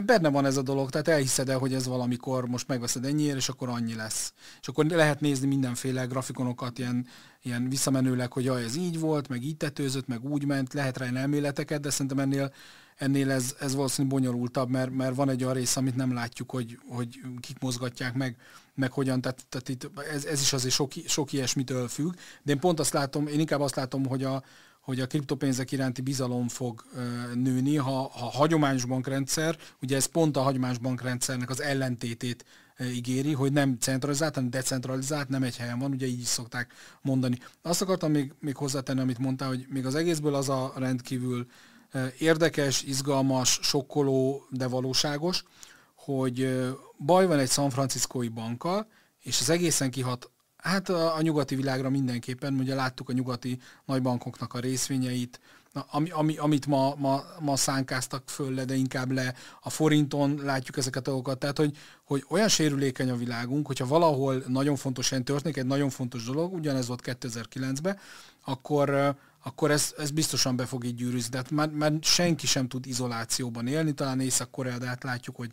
benne 0.05 0.29
van 0.29 0.45
ez 0.45 0.57
a 0.57 0.61
dolog, 0.61 0.89
tehát 0.89 1.07
elhiszed 1.07 1.49
el, 1.49 1.57
hogy 1.57 1.73
ez 1.73 1.87
valamikor 1.87 2.47
most 2.47 2.67
megveszed 2.67 3.05
ennyiért, 3.05 3.37
és 3.37 3.49
akkor 3.49 3.69
annyi 3.69 3.95
lesz. 3.95 4.33
És 4.61 4.67
akkor 4.67 4.85
lehet 4.85 5.19
nézni 5.19 5.47
mindenféle 5.47 6.05
grafikonokat, 6.05 6.79
ilyen, 6.79 7.07
ilyen 7.41 7.69
visszamenőleg, 7.69 8.31
hogy 8.31 8.43
jaj, 8.43 8.63
ez 8.63 8.75
így 8.75 8.99
volt, 8.99 9.27
meg 9.27 9.43
így 9.43 9.57
tetőzött, 9.57 10.07
meg 10.07 10.25
úgy 10.25 10.45
ment, 10.45 10.73
lehet 10.73 10.97
rá 10.97 11.05
elméleteket, 11.13 11.81
de 11.81 11.89
szerintem 11.89 12.19
ennél, 12.19 12.53
ennél 12.97 13.31
ez, 13.31 13.55
ez 13.59 13.75
valószínűleg 13.75 14.17
bonyolultabb, 14.17 14.69
mert, 14.69 14.91
mert 14.91 15.15
van 15.15 15.29
egy 15.29 15.43
olyan 15.43 15.55
rész, 15.55 15.75
amit 15.75 15.95
nem 15.95 16.13
látjuk, 16.13 16.51
hogy, 16.51 16.79
hogy 16.89 17.19
kik 17.39 17.59
mozgatják 17.59 18.13
meg, 18.13 18.37
meg 18.75 18.91
hogyan, 18.91 19.21
tehát, 19.21 19.45
tehát 19.49 19.69
itt 19.69 19.89
ez, 20.13 20.25
ez 20.25 20.41
is 20.41 20.53
azért 20.53 20.73
sok, 20.73 20.91
sok 21.07 21.33
ilyesmitől 21.33 21.87
függ, 21.87 22.13
de 22.43 22.51
én 22.51 22.59
pont 22.59 22.79
azt 22.79 22.93
látom, 22.93 23.27
én 23.27 23.39
inkább 23.39 23.61
azt 23.61 23.75
látom, 23.75 24.05
hogy 24.05 24.23
a, 24.23 24.43
hogy 24.87 24.99
a 24.99 25.07
kriptopénzek 25.07 25.71
iránti 25.71 26.01
bizalom 26.01 26.47
fog 26.47 26.83
nőni, 27.33 27.75
ha, 27.75 27.91
ha 27.91 28.25
hagyományos 28.25 28.85
bankrendszer, 28.85 29.57
ugye 29.81 29.95
ez 29.95 30.05
pont 30.05 30.37
a 30.37 30.41
hagyományos 30.41 30.77
bankrendszernek 30.77 31.49
az 31.49 31.61
ellentétét 31.61 32.45
ígéri, 32.93 33.33
hogy 33.33 33.51
nem 33.51 33.77
centralizált, 33.79 34.33
hanem 34.35 34.49
decentralizált, 34.49 35.29
nem 35.29 35.43
egy 35.43 35.57
helyen 35.57 35.79
van, 35.79 35.91
ugye 35.91 36.05
így 36.05 36.19
is 36.19 36.27
szokták 36.27 36.73
mondani. 37.01 37.37
Azt 37.61 37.81
akartam 37.81 38.11
még, 38.11 38.33
még 38.39 38.55
hozzátenni, 38.55 38.99
amit 38.99 39.17
mondtál, 39.17 39.47
hogy 39.47 39.65
még 39.69 39.85
az 39.85 39.95
egészből 39.95 40.35
az 40.35 40.49
a 40.49 40.73
rendkívül 40.75 41.47
érdekes, 42.17 42.83
izgalmas, 42.83 43.59
sokkoló, 43.61 44.47
de 44.49 44.67
valóságos, 44.67 45.43
hogy 45.95 46.65
baj 46.97 47.25
van 47.25 47.39
egy 47.39 47.49
San 47.49 47.69
Franciscói 47.69 48.27
bankkal, 48.27 48.87
és 49.19 49.39
az 49.41 49.49
egészen 49.49 49.91
kihat 49.91 50.31
Hát 50.67 50.89
a, 50.89 51.15
a 51.15 51.21
nyugati 51.21 51.55
világra 51.55 51.89
mindenképpen, 51.89 52.53
ugye 52.53 52.75
láttuk 52.75 53.09
a 53.09 53.13
nyugati 53.13 53.59
nagybankoknak 53.85 54.53
a 54.53 54.59
részvényeit, 54.59 55.39
ami, 55.89 56.09
ami, 56.09 56.37
amit 56.37 56.65
ma, 56.65 56.95
ma, 56.97 57.23
ma 57.39 57.55
szánkáztak 57.55 58.29
föl 58.29 58.53
le, 58.53 58.65
de 58.65 58.75
inkább 58.75 59.11
le 59.11 59.33
a 59.61 59.69
forinton 59.69 60.39
látjuk 60.43 60.77
ezeket 60.77 61.07
a 61.07 61.09
dolgokat. 61.09 61.39
Tehát, 61.39 61.57
hogy, 61.57 61.77
hogy 62.03 62.25
olyan 62.29 62.47
sérülékeny 62.47 63.09
a 63.09 63.15
világunk, 63.15 63.67
hogyha 63.67 63.85
valahol 63.85 64.43
nagyon 64.47 64.75
fontos 64.75 65.09
helyen 65.09 65.25
történik, 65.25 65.57
egy 65.57 65.65
nagyon 65.65 65.89
fontos 65.89 66.23
dolog, 66.23 66.53
ugyanez 66.53 66.87
volt 66.87 67.01
2009-ben, 67.05 67.99
akkor, 68.45 69.15
akkor 69.43 69.71
ez, 69.71 69.93
ez 69.97 70.11
biztosan 70.11 70.55
be 70.55 70.65
fog 70.65 70.83
így 70.83 70.95
gyűrűzni. 70.95 71.29
Tehát 71.29 71.51
már, 71.51 71.69
már 71.69 71.91
senki 72.01 72.47
sem 72.47 72.67
tud 72.67 72.85
izolációban 72.85 73.67
élni, 73.67 73.93
talán 73.93 74.19
Észak-Korea, 74.19 74.77
de 74.77 74.87
hát 74.87 75.03
látjuk, 75.03 75.35
hogy 75.35 75.51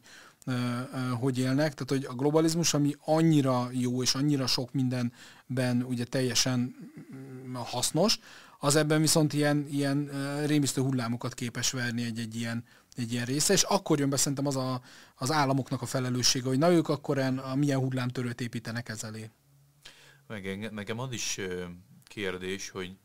hogy 1.20 1.38
élnek, 1.38 1.74
tehát 1.74 1.88
hogy 1.88 2.04
a 2.04 2.14
globalizmus, 2.14 2.74
ami 2.74 2.94
annyira 3.04 3.68
jó 3.72 4.02
és 4.02 4.14
annyira 4.14 4.46
sok 4.46 4.72
mindenben 4.72 5.82
ugye 5.82 6.04
teljesen 6.04 6.76
mm, 7.14 7.54
hasznos, 7.54 8.18
az 8.58 8.76
ebben 8.76 9.00
viszont 9.00 9.32
ilyen, 9.32 9.66
ilyen 9.70 10.10
rémisztő 10.46 10.82
hullámokat 10.82 11.34
képes 11.34 11.70
verni 11.70 12.04
egy-egy 12.04 12.36
ilyen, 12.36 12.64
egy 12.96 13.12
ilyen 13.12 13.24
része, 13.24 13.52
és 13.52 13.62
akkor 13.62 13.98
jön 13.98 14.10
be 14.10 14.16
szerintem 14.16 14.46
az 14.46 14.56
a, 14.56 14.82
az 15.14 15.30
államoknak 15.30 15.82
a 15.82 15.86
felelőssége, 15.86 16.48
hogy 16.48 16.58
na 16.58 16.72
ők 16.72 16.88
akkor 16.88 17.18
en, 17.18 17.38
a 17.38 17.54
milyen 17.54 17.78
hullámtörőt 17.78 18.40
építenek 18.40 18.88
ez 18.88 19.04
elé. 19.04 19.30
Meg, 20.26 20.72
nekem 20.72 20.98
az 20.98 21.12
is 21.12 21.40
kérdés, 22.04 22.70
hogy 22.70 22.96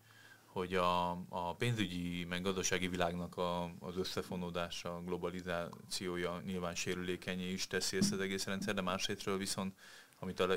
hogy 0.51 0.75
a, 0.75 1.09
a 1.29 1.55
pénzügyi, 1.57 2.23
meg 2.23 2.41
gazdasági 2.41 2.87
világnak 2.87 3.37
a, 3.37 3.63
az 3.79 3.97
összefonódása, 3.97 4.95
a 4.95 5.01
globalizációja 5.01 6.41
nyilván 6.45 6.75
sérülékenyé 6.75 7.51
is 7.51 7.67
teszi 7.67 7.97
ezt 7.97 8.13
az 8.13 8.19
egész 8.19 8.45
rendszer, 8.45 8.73
de 8.73 8.81
másrésztről 8.81 9.37
viszont, 9.37 9.77
amit 10.19 10.39
a 10.39 10.47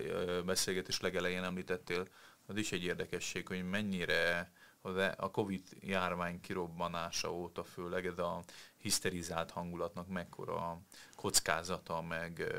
beszélgetés 0.45 1.01
legelején 1.01 1.43
említettél, 1.43 2.09
az 2.47 2.57
is 2.57 2.73
egy 2.73 2.85
érdekesség, 2.85 3.47
hogy 3.47 3.69
mennyire 3.69 4.53
e, 4.83 5.15
a 5.17 5.31
Covid 5.31 5.69
járvány 5.81 6.41
kirobbanása 6.41 7.33
óta 7.33 7.65
főleg 7.65 8.07
ez 8.07 8.19
a 8.19 8.43
hiszterizált 8.77 9.51
hangulatnak 9.51 10.09
mekkora 10.09 10.81
kockázata, 11.15 12.03
meg, 12.03 12.55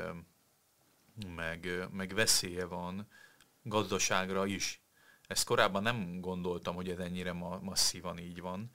meg, 1.36 1.88
meg 1.90 2.14
veszélye 2.14 2.64
van 2.64 3.08
gazdaságra 3.62 4.46
is, 4.46 4.83
ezt 5.26 5.44
korábban 5.44 5.82
nem 5.82 6.20
gondoltam, 6.20 6.74
hogy 6.74 6.88
ez 6.88 6.98
ennyire 6.98 7.32
ma, 7.32 7.58
masszívan 7.62 8.18
így 8.18 8.40
van, 8.40 8.70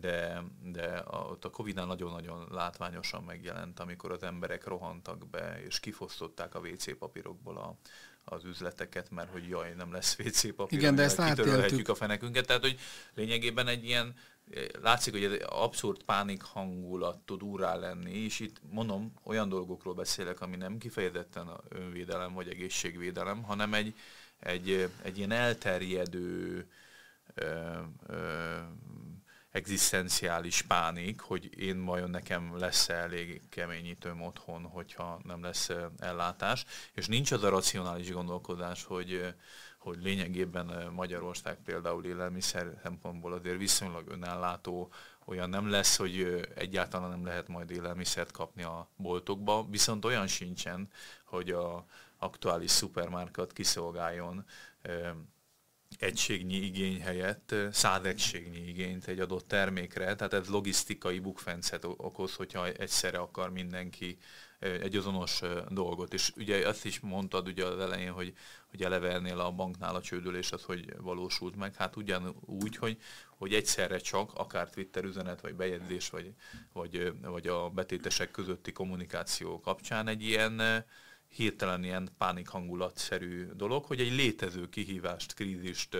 de, 0.00 0.42
de 0.62 0.86
a, 0.86 1.28
ott 1.30 1.44
a 1.44 1.50
Covid-nál 1.50 1.86
nagyon-nagyon 1.86 2.48
látványosan 2.50 3.22
megjelent, 3.22 3.80
amikor 3.80 4.12
az 4.12 4.22
emberek 4.22 4.66
rohantak 4.66 5.30
be, 5.30 5.62
és 5.66 5.80
kifosztották 5.80 6.54
a 6.54 6.58
WC 6.58 6.98
papírokból 6.98 7.56
a, 7.56 7.76
az 8.24 8.44
üzleteket, 8.44 9.10
mert 9.10 9.30
hogy 9.30 9.48
jaj, 9.48 9.74
nem 9.74 9.92
lesz 9.92 10.18
WC 10.18 10.54
papír, 10.54 10.78
Igen, 10.78 10.94
de 10.94 11.02
ezt 11.02 11.18
átéltük. 11.18 11.88
a 11.88 11.94
fenekünket. 11.94 12.46
Tehát, 12.46 12.62
hogy 12.62 12.78
lényegében 13.14 13.66
egy 13.66 13.84
ilyen, 13.84 14.14
látszik, 14.80 15.12
hogy 15.12 15.24
egy 15.24 15.44
abszurd 15.46 16.02
pánik 16.02 16.42
hangulat 16.42 17.18
tud 17.18 17.42
úrá 17.42 17.74
lenni, 17.74 18.10
és 18.10 18.40
itt 18.40 18.60
mondom, 18.70 19.12
olyan 19.24 19.48
dolgokról 19.48 19.94
beszélek, 19.94 20.40
ami 20.40 20.56
nem 20.56 20.78
kifejezetten 20.78 21.46
a 21.46 21.60
önvédelem 21.68 22.32
vagy 22.32 22.48
egészségvédelem, 22.48 23.42
hanem 23.42 23.74
egy, 23.74 23.94
egy, 24.42 24.90
egy 25.02 25.18
ilyen 25.18 25.30
elterjedő 25.30 26.66
ö, 27.34 27.78
ö, 28.06 28.56
egzisztenciális 29.50 30.62
pánik, 30.62 31.20
hogy 31.20 31.58
én 31.58 31.84
vajon 31.84 32.10
nekem 32.10 32.58
lesz 32.58 32.88
-e 32.88 32.94
elég 32.94 33.42
keményítőm 33.48 34.22
otthon, 34.22 34.62
hogyha 34.62 35.20
nem 35.24 35.42
lesz 35.42 35.70
ellátás, 35.98 36.64
és 36.94 37.06
nincs 37.06 37.32
az 37.32 37.42
a 37.42 37.48
racionális 37.48 38.12
gondolkodás, 38.12 38.84
hogy, 38.84 39.34
hogy 39.78 40.02
lényegében 40.02 40.90
Magyarország 40.92 41.58
például 41.64 42.04
élelmiszer 42.04 42.80
szempontból 42.82 43.32
azért 43.32 43.58
viszonylag 43.58 44.08
önellátó, 44.08 44.92
olyan 45.24 45.48
nem 45.48 45.70
lesz, 45.70 45.96
hogy 45.96 46.46
egyáltalán 46.54 47.10
nem 47.10 47.24
lehet 47.24 47.48
majd 47.48 47.70
élelmiszert 47.70 48.30
kapni 48.30 48.62
a 48.62 48.88
boltokba, 48.96 49.66
viszont 49.70 50.04
olyan 50.04 50.26
sincsen, 50.26 50.88
hogy 51.24 51.50
a, 51.50 51.86
aktuális 52.22 52.70
szupermárkat 52.70 53.52
kiszolgáljon 53.52 54.44
egységnyi 55.98 56.56
igény 56.56 57.00
helyett 57.00 57.54
száz 57.70 58.04
egységnyi 58.04 58.68
igényt 58.68 59.06
egy 59.06 59.20
adott 59.20 59.48
termékre, 59.48 60.14
tehát 60.14 60.32
ez 60.32 60.48
logisztikai 60.48 61.18
bukfencet 61.18 61.84
okoz, 61.84 62.34
hogyha 62.34 62.66
egyszerre 62.66 63.18
akar 63.18 63.50
mindenki 63.50 64.18
egy 64.58 64.96
azonos 64.96 65.40
dolgot. 65.68 66.14
És 66.14 66.32
ugye 66.36 66.68
azt 66.68 66.84
is 66.84 67.00
mondtad 67.00 67.48
ugye 67.48 67.64
az 67.64 67.78
elején, 67.78 68.12
hogy, 68.12 68.32
hogy 68.70 68.82
elevernél 68.82 69.40
a 69.40 69.50
banknál 69.50 69.94
a 69.94 70.00
csődülés 70.00 70.52
az, 70.52 70.62
hogy 70.62 70.96
valósult 71.00 71.56
meg. 71.56 71.74
Hát 71.74 71.96
ugyanúgy, 71.96 72.76
hogy, 72.76 72.98
hogy 73.36 73.54
egyszerre 73.54 73.98
csak, 73.98 74.32
akár 74.34 74.70
Twitter 74.70 75.04
üzenet, 75.04 75.40
vagy 75.40 75.54
bejegyzés, 75.54 76.10
vagy, 76.10 76.34
vagy, 76.72 77.12
vagy 77.20 77.46
a 77.46 77.68
betétesek 77.68 78.30
közötti 78.30 78.72
kommunikáció 78.72 79.60
kapcsán 79.60 80.08
egy 80.08 80.22
ilyen 80.22 80.84
hirtelen 81.32 81.84
ilyen 81.84 82.08
pánik 82.18 82.48
hangulatszerű 82.48 83.46
dolog, 83.56 83.84
hogy 83.84 84.00
egy 84.00 84.14
létező 84.14 84.68
kihívást, 84.68 85.34
krízist, 85.34 85.96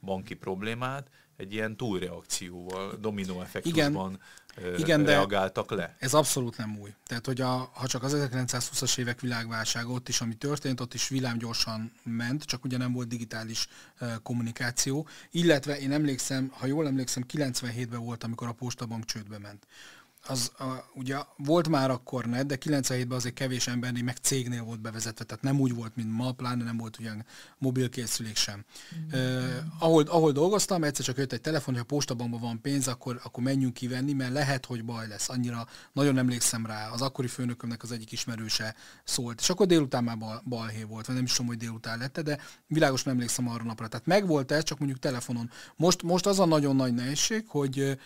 banki 0.00 0.34
problémát 0.34 1.10
egy 1.36 1.52
ilyen 1.52 1.76
túlreakcióval, 1.76 2.96
dominó 3.00 3.40
effektusban 3.40 4.20
igen, 4.56 4.78
igen, 4.78 5.04
reagáltak 5.04 5.70
le. 5.70 5.96
Ez 5.98 6.14
abszolút 6.14 6.56
nem 6.56 6.78
új. 6.80 6.94
Tehát, 7.06 7.26
hogy 7.26 7.40
a, 7.40 7.70
ha 7.74 7.86
csak 7.86 8.02
az 8.02 8.12
1920-as 8.16 8.98
évek 8.98 9.20
világválság 9.20 9.88
ott 9.88 10.08
is, 10.08 10.20
ami 10.20 10.34
történt, 10.34 10.80
ott 10.80 10.94
is 10.94 11.08
villámgyorsan 11.08 11.92
ment, 12.02 12.44
csak 12.44 12.64
ugye 12.64 12.76
nem 12.76 12.92
volt 12.92 13.08
digitális 13.08 13.68
uh, 14.00 14.12
kommunikáció. 14.22 15.06
Illetve 15.30 15.78
én 15.78 15.92
emlékszem, 15.92 16.52
ha 16.58 16.66
jól 16.66 16.86
emlékszem, 16.86 17.24
97-ben 17.32 18.04
volt, 18.04 18.24
amikor 18.24 18.48
a 18.48 18.52
postabank 18.52 19.04
csődbe 19.04 19.38
ment 19.38 19.66
az 20.26 20.52
a, 20.58 20.64
ugye 20.94 21.16
volt 21.36 21.68
már 21.68 21.90
akkor 21.90 22.24
net, 22.24 22.46
de 22.46 22.58
97-ben 22.64 23.16
azért 23.16 23.34
kevés 23.34 23.66
embernél, 23.66 24.02
meg 24.02 24.16
cégnél 24.16 24.62
volt 24.62 24.80
bevezetve, 24.80 25.24
tehát 25.24 25.42
nem 25.42 25.60
úgy 25.60 25.74
volt, 25.74 25.96
mint 25.96 26.12
ma, 26.12 26.32
pláne 26.32 26.64
nem 26.64 26.76
volt 26.76 26.98
ugyan 26.98 27.24
mobilkészülék 27.58 28.36
sem. 28.36 28.64
Mm. 28.96 29.18
Uh, 29.18 29.44
ahol, 29.78 30.02
ahol 30.02 30.32
dolgoztam, 30.32 30.84
egyszer 30.84 31.04
csak 31.04 31.16
jött 31.16 31.32
egy 31.32 31.40
telefon, 31.40 31.74
hogy 31.74 31.82
a 31.82 31.86
postabankban 31.86 32.40
van 32.40 32.60
pénz, 32.60 32.88
akkor, 32.88 33.20
akkor 33.24 33.42
menjünk 33.42 33.74
kivenni, 33.74 34.12
mert 34.12 34.32
lehet, 34.32 34.66
hogy 34.66 34.84
baj 34.84 35.08
lesz. 35.08 35.28
Annyira 35.28 35.66
nagyon 35.92 36.18
emlékszem 36.18 36.66
rá, 36.66 36.88
az 36.88 37.02
akkori 37.02 37.28
főnökömnek 37.28 37.82
az 37.82 37.92
egyik 37.92 38.12
ismerőse 38.12 38.74
szólt. 39.04 39.40
És 39.40 39.50
akkor 39.50 39.66
délután 39.66 40.04
már 40.04 40.18
bal, 40.18 40.42
balhé 40.48 40.82
volt, 40.82 41.06
vagy 41.06 41.14
nem 41.14 41.24
is 41.24 41.32
tudom, 41.32 41.46
hogy 41.46 41.56
délután 41.56 41.98
lett, 41.98 42.20
de 42.20 42.38
világos 42.66 43.02
nem 43.02 43.14
emlékszem 43.14 43.48
arra 43.48 43.64
napra. 43.64 43.88
Tehát 43.88 44.06
megvolt 44.06 44.50
ez, 44.50 44.64
csak 44.64 44.78
mondjuk 44.78 45.00
telefonon. 45.00 45.50
Most, 45.76 46.02
most 46.02 46.26
az 46.26 46.40
a 46.40 46.44
nagyon 46.44 46.76
nagy 46.76 46.94
nehézség, 46.94 47.44
hogy 47.48 47.98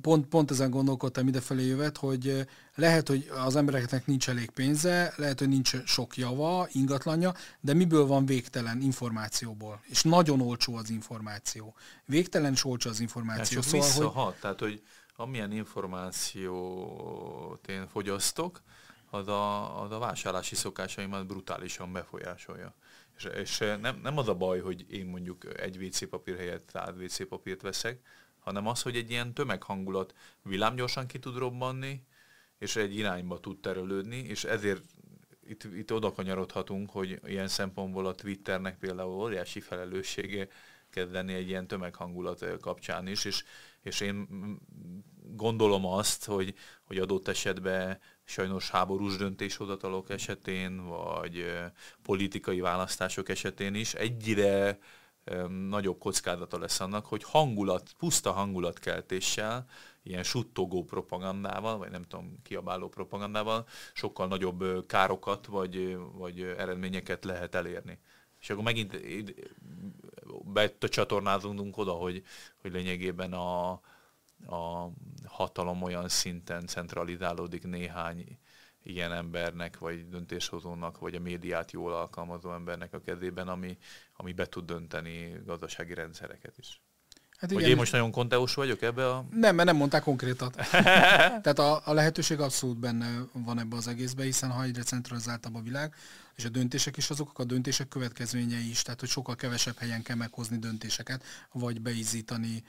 pont, 0.00 0.26
pont 0.26 0.50
ezen 0.50 0.70
gondolkodtam 0.70 1.28
idefelé 1.28 1.66
jövet, 1.66 1.96
hogy 1.96 2.28
eh, 2.28 2.44
lehet, 2.74 3.08
hogy 3.08 3.30
az 3.44 3.56
embereknek 3.56 4.06
nincs 4.06 4.28
elég 4.28 4.50
pénze, 4.50 5.12
lehet, 5.16 5.38
hogy 5.38 5.48
nincs 5.48 5.84
sok 5.84 6.16
java, 6.16 6.68
ingatlanja, 6.72 7.34
de 7.60 7.74
miből 7.74 8.06
van 8.06 8.26
végtelen 8.26 8.80
információból? 8.80 9.80
És 9.82 10.02
nagyon 10.02 10.40
olcsó 10.40 10.76
az 10.76 10.90
információ. 10.90 11.74
Végtelen 12.04 12.52
és 12.52 12.64
olcsó 12.64 12.90
az 12.90 13.00
információ. 13.00 13.56
Ja, 13.56 13.62
szóval, 13.62 13.86
visszahat, 13.86 14.32
hogy... 14.32 14.40
tehát 14.40 14.60
hogy 14.60 14.82
amilyen 15.16 15.52
információt 15.52 17.68
én 17.68 17.88
fogyasztok, 17.88 18.62
az 19.10 19.28
a, 19.28 19.82
az 19.82 19.90
a 19.90 19.98
vásárlási 19.98 20.54
szokásaimat 20.54 21.26
brutálisan 21.26 21.92
befolyásolja. 21.92 22.74
És, 23.16 23.24
és 23.24 23.58
nem, 23.58 24.00
nem 24.02 24.18
az 24.18 24.28
a 24.28 24.34
baj, 24.34 24.60
hogy 24.60 24.86
én 24.88 25.06
mondjuk 25.06 25.60
egy 25.60 25.84
WC 25.84 26.08
papír 26.08 26.36
helyett 26.36 26.68
száz 26.72 26.96
WC 26.96 27.28
papírt 27.28 27.62
veszek, 27.62 28.00
hanem 28.44 28.66
az, 28.66 28.82
hogy 28.82 28.96
egy 28.96 29.10
ilyen 29.10 29.34
tömeghangulat 29.34 30.14
villámgyorsan 30.42 31.06
ki 31.06 31.18
tud 31.18 31.36
robbanni, 31.36 32.06
és 32.58 32.76
egy 32.76 32.96
irányba 32.96 33.40
tud 33.40 33.60
terelődni, 33.60 34.16
és 34.16 34.44
ezért 34.44 34.82
itt, 35.46 35.64
itt 35.64 35.92
oda 35.92 36.12
kanyarodhatunk, 36.12 36.90
hogy 36.90 37.20
ilyen 37.24 37.48
szempontból 37.48 38.06
a 38.06 38.14
Twitternek 38.14 38.78
például 38.78 39.12
óriási 39.12 39.60
felelőssége 39.60 40.48
kezdeni 40.90 41.34
egy 41.34 41.48
ilyen 41.48 41.66
tömeghangulat 41.66 42.60
kapcsán 42.60 43.06
is, 43.06 43.24
és, 43.24 43.44
és 43.82 44.00
én 44.00 44.28
gondolom 45.34 45.86
azt, 45.86 46.24
hogy, 46.24 46.54
hogy 46.84 46.98
adott 46.98 47.28
esetben 47.28 48.00
sajnos 48.24 48.70
háborús 48.70 49.16
döntéshozatalok 49.16 50.10
esetén, 50.10 50.86
vagy 50.86 51.52
politikai 52.02 52.60
választások 52.60 53.28
esetén 53.28 53.74
is 53.74 53.94
egyre 53.94 54.78
nagyobb 55.68 55.98
kockázata 55.98 56.58
lesz 56.58 56.80
annak, 56.80 57.06
hogy 57.06 57.22
hangulat, 57.22 57.94
puszta 57.98 58.32
hangulatkeltéssel, 58.32 59.66
ilyen 60.02 60.22
suttogó 60.22 60.84
propagandával, 60.84 61.78
vagy 61.78 61.90
nem 61.90 62.02
tudom, 62.02 62.38
kiabáló 62.42 62.88
propagandával 62.88 63.66
sokkal 63.92 64.26
nagyobb 64.26 64.86
károkat, 64.86 65.46
vagy, 65.46 65.98
vagy 66.12 66.40
eredményeket 66.40 67.24
lehet 67.24 67.54
elérni. 67.54 67.98
És 68.40 68.50
akkor 68.50 68.64
megint 68.64 69.00
becsatornázunk 70.78 71.76
oda, 71.76 71.92
hogy, 71.92 72.22
hogy 72.60 72.72
lényegében 72.72 73.32
a, 73.32 73.70
a 74.46 74.90
hatalom 75.26 75.82
olyan 75.82 76.08
szinten 76.08 76.66
centralizálódik 76.66 77.62
néhány 77.66 78.38
ilyen 78.84 79.12
embernek, 79.12 79.78
vagy 79.78 80.08
döntéshozónak, 80.08 80.98
vagy 80.98 81.14
a 81.14 81.20
médiát 81.20 81.72
jól 81.72 81.92
alkalmazó 81.92 82.52
embernek 82.52 82.92
a 82.92 83.00
kezében, 83.00 83.48
ami, 83.48 83.78
ami 84.16 84.32
be 84.32 84.46
tud 84.46 84.64
dönteni 84.64 85.40
gazdasági 85.44 85.94
rendszereket 85.94 86.58
is. 86.58 86.82
Hát 87.36 87.50
igen. 87.50 87.62
Hogy 87.62 87.72
én 87.72 87.76
most 87.78 87.92
nagyon 87.92 88.10
konteós 88.10 88.54
vagyok 88.54 88.82
ebbe 88.82 89.10
a... 89.10 89.26
Nem, 89.30 89.54
mert 89.54 89.68
nem 89.68 89.76
mondták 89.76 90.02
konkrétat. 90.02 90.54
Tehát 91.44 91.58
a, 91.58 91.82
a 91.84 91.92
lehetőség 91.92 92.40
abszolút 92.40 92.78
benne 92.78 93.26
van 93.32 93.58
ebbe 93.58 93.76
az 93.76 93.88
egészbe, 93.88 94.22
hiszen 94.22 94.50
ha 94.50 94.62
egyre 94.62 94.82
centralizáltabb 94.82 95.54
a 95.54 95.60
világ, 95.60 95.94
és 96.34 96.44
a 96.44 96.48
döntések 96.48 96.96
is 96.96 97.10
azok 97.10 97.38
a 97.38 97.44
döntések 97.44 97.88
következményei 97.88 98.70
is, 98.70 98.82
tehát 98.82 99.00
hogy 99.00 99.08
sokkal 99.08 99.34
kevesebb 99.34 99.76
helyen 99.78 100.02
kell 100.02 100.16
meghozni 100.16 100.58
döntéseket, 100.58 101.24
vagy 101.52 101.80
beizítani 101.80 102.62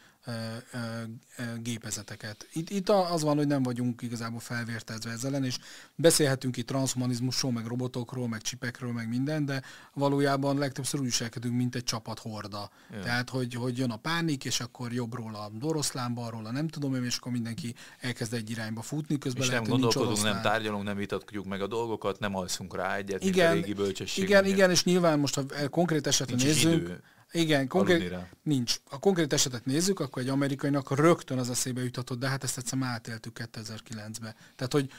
gépezeteket. 1.61 2.47
Itt, 2.53 2.69
itt 2.69 2.89
az 2.89 3.21
van, 3.21 3.37
hogy 3.37 3.47
nem 3.47 3.63
vagyunk 3.63 4.01
igazából 4.01 4.39
felvértezve 4.39 5.11
ezzel 5.11 5.33
ellen, 5.33 5.45
és 5.45 5.57
beszélhetünk 5.95 6.57
itt 6.57 6.67
transhumanizmusról, 6.67 7.51
meg 7.51 7.65
robotokról, 7.65 8.27
meg 8.27 8.41
csipekről, 8.41 8.91
meg 8.91 9.09
minden, 9.09 9.45
de 9.45 9.61
valójában 9.93 10.57
legtöbbször 10.57 10.99
úgy 10.99 11.05
viselkedünk, 11.05 11.55
mint 11.55 11.75
egy 11.75 11.83
csapat 11.83 12.19
horda. 12.19 12.69
Ja. 12.91 12.99
Tehát, 12.99 13.29
hogy, 13.29 13.53
hogy 13.53 13.77
jön 13.77 13.91
a 13.91 13.97
pánik, 13.97 14.45
és 14.45 14.59
akkor 14.59 14.93
jobbról 14.93 15.35
a 15.35 15.51
oroszlán, 15.61 16.13
balról 16.13 16.45
a 16.45 16.51
nem 16.51 16.67
tudom 16.67 16.95
én, 16.95 17.03
és 17.03 17.17
akkor 17.17 17.31
mindenki 17.31 17.75
elkezd 17.99 18.33
egy 18.33 18.49
irányba 18.49 18.81
futni, 18.81 19.17
közben 19.17 19.43
és 19.43 19.47
lehet, 19.49 19.61
nem 19.61 19.71
gondolkodunk, 19.71 20.23
nem 20.23 20.41
tárgyalunk, 20.41 20.83
nem 20.83 20.97
vitatjuk 20.97 21.45
meg 21.45 21.61
a 21.61 21.67
dolgokat, 21.67 22.19
nem 22.19 22.35
alszunk 22.35 22.75
rá 22.75 22.95
egyet, 22.95 23.23
igen, 23.23 23.51
a 23.51 23.53
régi 23.53 23.73
bölcsesség. 23.73 24.23
Igen, 24.23 24.45
igen, 24.45 24.69
és 24.69 24.83
nyilván 24.83 25.19
most, 25.19 25.35
ha 25.35 25.69
konkrét 25.69 26.07
esetre 26.07 26.35
nézzünk, 26.35 26.81
idő 26.81 27.01
igen, 27.35 27.67
konkrét, 27.67 28.15
nincs. 28.43 28.79
A 28.89 28.99
konkrét 28.99 29.33
esetet 29.33 29.65
nézzük, 29.65 29.99
akkor 29.99 30.21
egy 30.21 30.29
amerikainak 30.29 30.97
rögtön 30.97 31.37
az 31.37 31.49
eszébe 31.49 31.83
juthatott, 31.83 32.19
de 32.19 32.27
hát 32.27 32.43
ezt 32.43 32.57
egyszer 32.57 32.77
már 32.77 32.91
átéltük 32.91 33.39
2009-ben. 33.53 34.35
Tehát, 34.55 34.71
hogy 34.71 34.91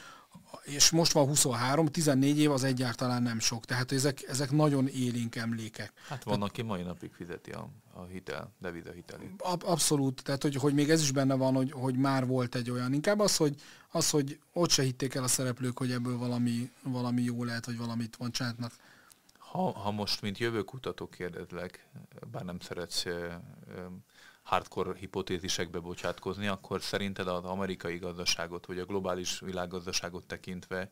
és 0.63 0.89
most 0.89 1.11
van 1.11 1.25
23, 1.25 1.85
14 1.85 2.39
év 2.39 2.51
az 2.51 2.63
egyáltalán 2.63 3.23
nem 3.23 3.39
sok. 3.39 3.65
Tehát 3.65 3.91
ezek, 3.91 4.23
ezek 4.27 4.51
nagyon 4.51 4.87
élénk 4.87 5.35
emlékek. 5.35 5.91
Hát 6.07 6.23
van, 6.23 6.33
tehát, 6.35 6.49
aki 6.49 6.61
mai 6.61 6.81
napig 6.81 7.11
fizeti 7.13 7.51
a, 7.51 7.69
a 7.93 8.03
hitel, 8.03 8.51
deviza 8.59 8.91
hitelét. 8.91 9.31
Ab, 9.37 9.63
abszolút, 9.65 10.23
tehát 10.23 10.41
hogy, 10.41 10.55
hogy 10.55 10.73
még 10.73 10.89
ez 10.89 11.01
is 11.01 11.11
benne 11.11 11.35
van, 11.35 11.53
hogy, 11.55 11.71
hogy 11.71 11.95
már 11.95 12.25
volt 12.25 12.55
egy 12.55 12.69
olyan. 12.69 12.93
Inkább 12.93 13.19
az, 13.19 13.35
hogy, 13.37 13.55
az, 13.91 14.09
hogy 14.09 14.39
ott 14.53 14.69
se 14.69 14.83
hitték 14.83 15.15
el 15.15 15.23
a 15.23 15.27
szereplők, 15.27 15.77
hogy 15.77 15.91
ebből 15.91 16.17
valami, 16.17 16.71
valami 16.83 17.21
jó 17.21 17.43
lehet, 17.43 17.65
vagy 17.65 17.77
valamit 17.77 18.15
van 18.15 18.31
csinálnak 18.31 18.71
ha, 19.57 19.71
ha 19.71 19.91
most, 19.91 20.21
mint 20.21 20.37
jövőkutató 20.37 21.07
kérdezlek, 21.07 21.89
bár 22.31 22.43
nem 22.43 22.59
szeretsz 22.59 23.05
hardcore 24.43 24.97
hipotézisekbe 24.97 25.79
bocsátkozni, 25.79 26.47
akkor 26.47 26.81
szerinted 26.81 27.27
az 27.27 27.43
amerikai 27.43 27.97
gazdaságot, 27.97 28.65
vagy 28.65 28.79
a 28.79 28.85
globális 28.85 29.39
világgazdaságot 29.39 30.23
tekintve 30.23 30.91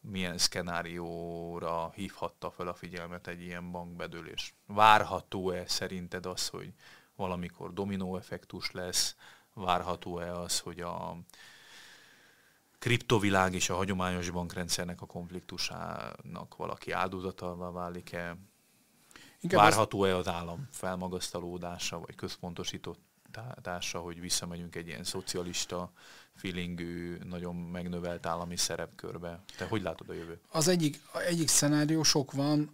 milyen 0.00 0.38
szkenárióra 0.38 1.90
hívhatta 1.94 2.50
fel 2.50 2.68
a 2.68 2.74
figyelmet 2.74 3.26
egy 3.26 3.40
ilyen 3.40 3.70
bankbedőlés? 3.70 4.54
Várható-e 4.66 5.66
szerinted 5.66 6.26
az, 6.26 6.48
hogy 6.48 6.72
valamikor 7.16 7.72
dominó 7.72 8.16
effektus 8.16 8.70
lesz? 8.70 9.16
Várható-e 9.54 10.32
az, 10.32 10.58
hogy 10.58 10.80
a 10.80 11.16
kriptovilág 12.84 13.54
és 13.54 13.70
a 13.70 13.74
hagyományos 13.74 14.30
bankrendszernek 14.30 15.02
a 15.02 15.06
konfliktusának 15.06 16.56
valaki 16.56 16.90
áldozatalva 16.90 17.72
válik-e? 17.72 18.36
Várható-e 19.40 20.16
az 20.16 20.28
állam 20.28 20.68
felmagasztalódása, 20.70 21.98
vagy 21.98 22.14
központosítása, 22.14 23.98
hogy 23.98 24.20
visszamegyünk 24.20 24.76
egy 24.76 24.86
ilyen 24.86 25.04
szocialista 25.04 25.92
feelingű, 26.34 27.18
nagyon 27.28 27.56
megnövelt 27.56 28.26
állami 28.26 28.56
szerepkörbe? 28.56 29.44
Te 29.56 29.66
hogy 29.66 29.82
látod 29.82 30.08
a 30.08 30.12
jövőt? 30.12 30.40
Az 30.50 30.68
egyik, 30.68 31.00
egyik 31.28 31.48
szenárió 31.48 32.02
sok 32.02 32.32
van, 32.32 32.70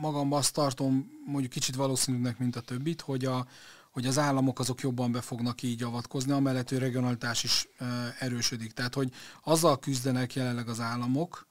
magamban 0.00 0.38
azt 0.38 0.54
tartom 0.54 1.10
mondjuk 1.26 1.52
kicsit 1.52 1.74
valószínűnek, 1.74 2.38
mint 2.38 2.56
a 2.56 2.60
többit, 2.60 3.00
hogy 3.00 3.24
a, 3.24 3.46
hogy 3.94 4.06
az 4.06 4.18
államok 4.18 4.58
azok 4.58 4.80
jobban 4.80 5.12
be 5.12 5.20
fognak 5.20 5.62
így 5.62 5.82
avatkozni, 5.82 6.32
amellett, 6.32 6.68
hogy 6.68 6.78
regionalitás 6.78 7.44
is 7.44 7.68
erősödik. 8.18 8.72
Tehát, 8.72 8.94
hogy 8.94 9.12
azzal 9.42 9.78
küzdenek 9.78 10.34
jelenleg 10.34 10.68
az 10.68 10.80
államok, 10.80 11.46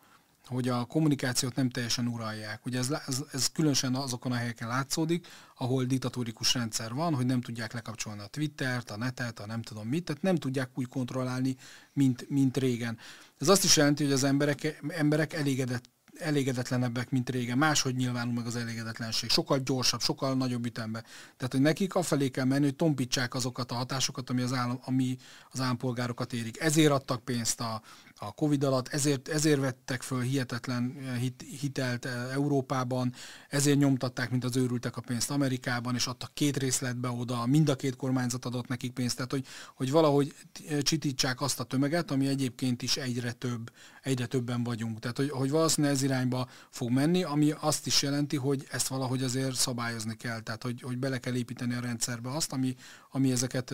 hogy 0.46 0.70
a 0.70 0.86
kommunikációt 0.86 1.56
nem 1.56 1.70
teljesen 1.70 2.08
uralják. 2.08 2.66
Ugye 2.66 2.78
ez, 2.78 2.92
ez, 3.08 3.24
ez 3.32 3.52
különösen 3.52 3.96
azokon 3.96 4.32
a 4.32 4.36
helyeken 4.36 4.68
látszódik, 4.68 5.28
ahol 5.58 5.84
diktatórikus 5.84 6.54
rendszer 6.54 6.94
van, 6.94 7.16
hogy 7.16 7.26
nem 7.26 7.42
tudják 7.42 7.74
lekapcsolni 7.74 8.22
a 8.22 8.28
Twittert, 8.28 8.92
a 8.92 8.98
netet, 8.98 9.40
a 9.40 9.46
nem 9.46 9.62
tudom 9.62 9.88
mit, 9.88 10.04
tehát 10.04 10.22
nem 10.22 10.36
tudják 10.36 10.70
úgy 10.74 10.88
kontrollálni, 10.88 11.56
mint, 11.94 12.30
mint 12.30 12.58
régen. 12.58 12.98
Ez 13.40 13.48
azt 13.48 13.64
is 13.64 13.78
jelenti, 13.78 14.04
hogy 14.04 14.14
az 14.14 14.24
emberek, 14.24 14.82
emberek 14.88 15.34
elégedett 15.34 15.93
elégedetlenebbek, 16.20 17.10
mint 17.10 17.30
régen. 17.30 17.58
Máshogy 17.58 17.96
nyilvánul 17.96 18.34
meg 18.34 18.46
az 18.46 18.56
elégedetlenség. 18.56 19.30
Sokkal 19.30 19.60
gyorsabb, 19.60 20.02
sokkal 20.02 20.36
nagyobb 20.36 20.66
ütembe. 20.66 21.04
Tehát, 21.38 21.52
hogy 21.52 21.62
nekik 21.62 21.96
afelé 21.96 22.30
kell 22.30 22.46
menni, 22.46 22.64
hogy 22.64 22.76
tompítsák 22.76 23.34
azokat 23.34 23.72
a 23.72 23.76
hatásokat, 23.76 24.30
ami 24.30 24.42
az, 24.42 24.54
állam, 24.54 24.80
ami 24.86 25.18
az 25.52 25.60
állampolgárokat 25.60 26.34
érik. 26.34 26.60
Ezért 26.60 26.92
adtak 26.92 27.24
pénzt 27.24 27.60
a, 27.60 27.82
a 28.28 28.32
Covid 28.32 28.64
alatt, 28.64 28.88
ezért, 28.88 29.28
ezért 29.28 29.60
vettek 29.60 30.02
föl 30.02 30.22
hihetetlen 30.22 30.96
eh, 30.98 31.18
hit, 31.20 31.46
hitelt 31.60 32.06
eh, 32.06 32.34
Európában, 32.34 33.14
ezért 33.50 33.78
nyomtatták, 33.78 34.32
mint 34.32 34.44
az 34.44 34.58
őrültek 34.58 34.98
a 34.98 35.02
pénzt 35.02 35.32
Amerikában, 35.32 35.96
és 35.96 36.08
adtak 36.08 36.34
két 36.34 36.58
részletbe 36.58 37.10
oda, 37.10 37.46
mind 37.46 37.70
a 37.70 37.76
két 37.76 37.96
kormányzat 37.96 38.46
adott 38.46 38.68
nekik 38.68 38.92
pénzt, 38.92 39.16
tehát 39.16 39.32
hogy, 39.32 39.46
hogy 39.76 39.92
valahogy 39.92 40.34
eh, 40.68 40.82
csitítsák 40.82 41.42
azt 41.42 41.60
a 41.60 41.64
tömeget, 41.64 42.12
ami 42.12 42.28
egyébként 42.28 42.82
is 42.82 42.98
egyre 42.98 43.32
több, 43.32 43.72
egyre 44.02 44.26
többen 44.26 44.64
vagyunk. 44.64 45.00
Tehát, 45.00 45.18
hogy, 45.18 45.30
hogy 45.30 45.50
valószínűleg 45.50 45.96
ez 45.96 46.04
irányba 46.04 46.48
fog 46.70 46.90
menni, 46.90 47.24
ami 47.24 47.54
azt 47.60 47.86
is 47.86 48.02
jelenti, 48.02 48.36
hogy 48.36 48.68
ezt 48.72 48.88
valahogy 48.88 49.24
azért 49.24 49.56
szabályozni 49.56 50.16
kell, 50.16 50.40
tehát 50.40 50.64
hogy, 50.64 50.82
hogy 50.82 50.98
bele 50.98 51.18
kell 51.18 51.36
építeni 51.36 51.74
a 51.74 51.80
rendszerbe 51.80 52.30
azt, 52.30 52.54
ami, 52.54 52.76
ami, 53.16 53.32
ezeket, 53.32 53.74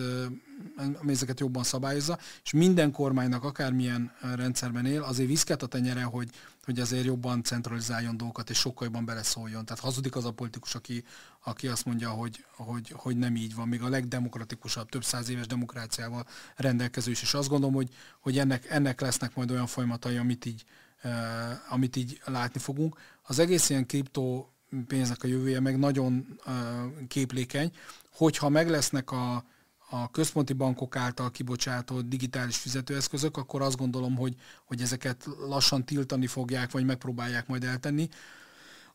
ami 1.00 1.12
ezeket 1.12 1.40
jobban 1.40 1.62
szabályozza, 1.62 2.18
és 2.44 2.52
minden 2.52 2.92
kormánynak 2.92 3.44
akármilyen 3.44 4.12
rendszerben 4.34 4.86
él, 4.86 5.02
azért 5.02 5.28
viszket 5.28 5.62
a 5.62 5.66
tenyere, 5.66 6.02
hogy, 6.02 6.28
hogy 6.64 6.80
azért 6.80 7.04
jobban 7.04 7.42
centralizáljon 7.42 8.16
dolgokat, 8.16 8.50
és 8.50 8.58
sokkal 8.58 8.86
jobban 8.86 9.04
beleszóljon. 9.04 9.64
Tehát 9.64 9.82
hazudik 9.82 10.16
az 10.16 10.24
a 10.24 10.30
politikus, 10.30 10.74
aki, 10.74 11.04
aki 11.44 11.68
azt 11.68 11.84
mondja, 11.84 12.10
hogy, 12.10 12.44
hogy, 12.56 12.92
hogy 12.96 13.16
nem 13.16 13.36
így 13.36 13.54
van, 13.54 13.68
még 13.68 13.82
a 13.82 13.88
legdemokratikusabb, 13.88 14.88
több 14.88 15.04
száz 15.04 15.28
éves 15.28 15.46
demokráciával 15.46 16.26
rendelkező 16.56 17.10
is. 17.10 17.22
És 17.22 17.34
azt 17.34 17.48
gondolom, 17.48 17.74
hogy, 17.74 17.88
hogy 18.20 18.38
ennek, 18.38 18.70
ennek 18.70 19.00
lesznek 19.00 19.34
majd 19.34 19.50
olyan 19.50 19.66
folyamatai, 19.66 20.16
amit 20.16 20.44
így, 20.44 20.64
amit 21.68 21.96
így 21.96 22.20
látni 22.24 22.60
fogunk. 22.60 22.98
Az 23.22 23.38
egész 23.38 23.70
ilyen 23.70 23.86
kriptó 23.86 24.52
pénznek 24.86 25.22
a 25.22 25.26
jövője 25.26 25.60
meg 25.60 25.78
nagyon 25.78 26.40
képlékeny, 27.08 27.72
hogyha 28.12 28.48
meg 28.48 28.68
lesznek 28.68 29.10
a, 29.10 29.44
a 29.90 30.10
központi 30.10 30.52
bankok 30.52 30.96
által 30.96 31.30
kibocsátott 31.30 32.08
digitális 32.08 32.56
fizetőeszközök, 32.56 33.36
akkor 33.36 33.62
azt 33.62 33.76
gondolom, 33.76 34.16
hogy, 34.16 34.34
hogy 34.64 34.80
ezeket 34.80 35.28
lassan 35.48 35.84
tiltani 35.84 36.26
fogják, 36.26 36.70
vagy 36.70 36.84
megpróbálják 36.84 37.46
majd 37.46 37.64
eltenni, 37.64 38.08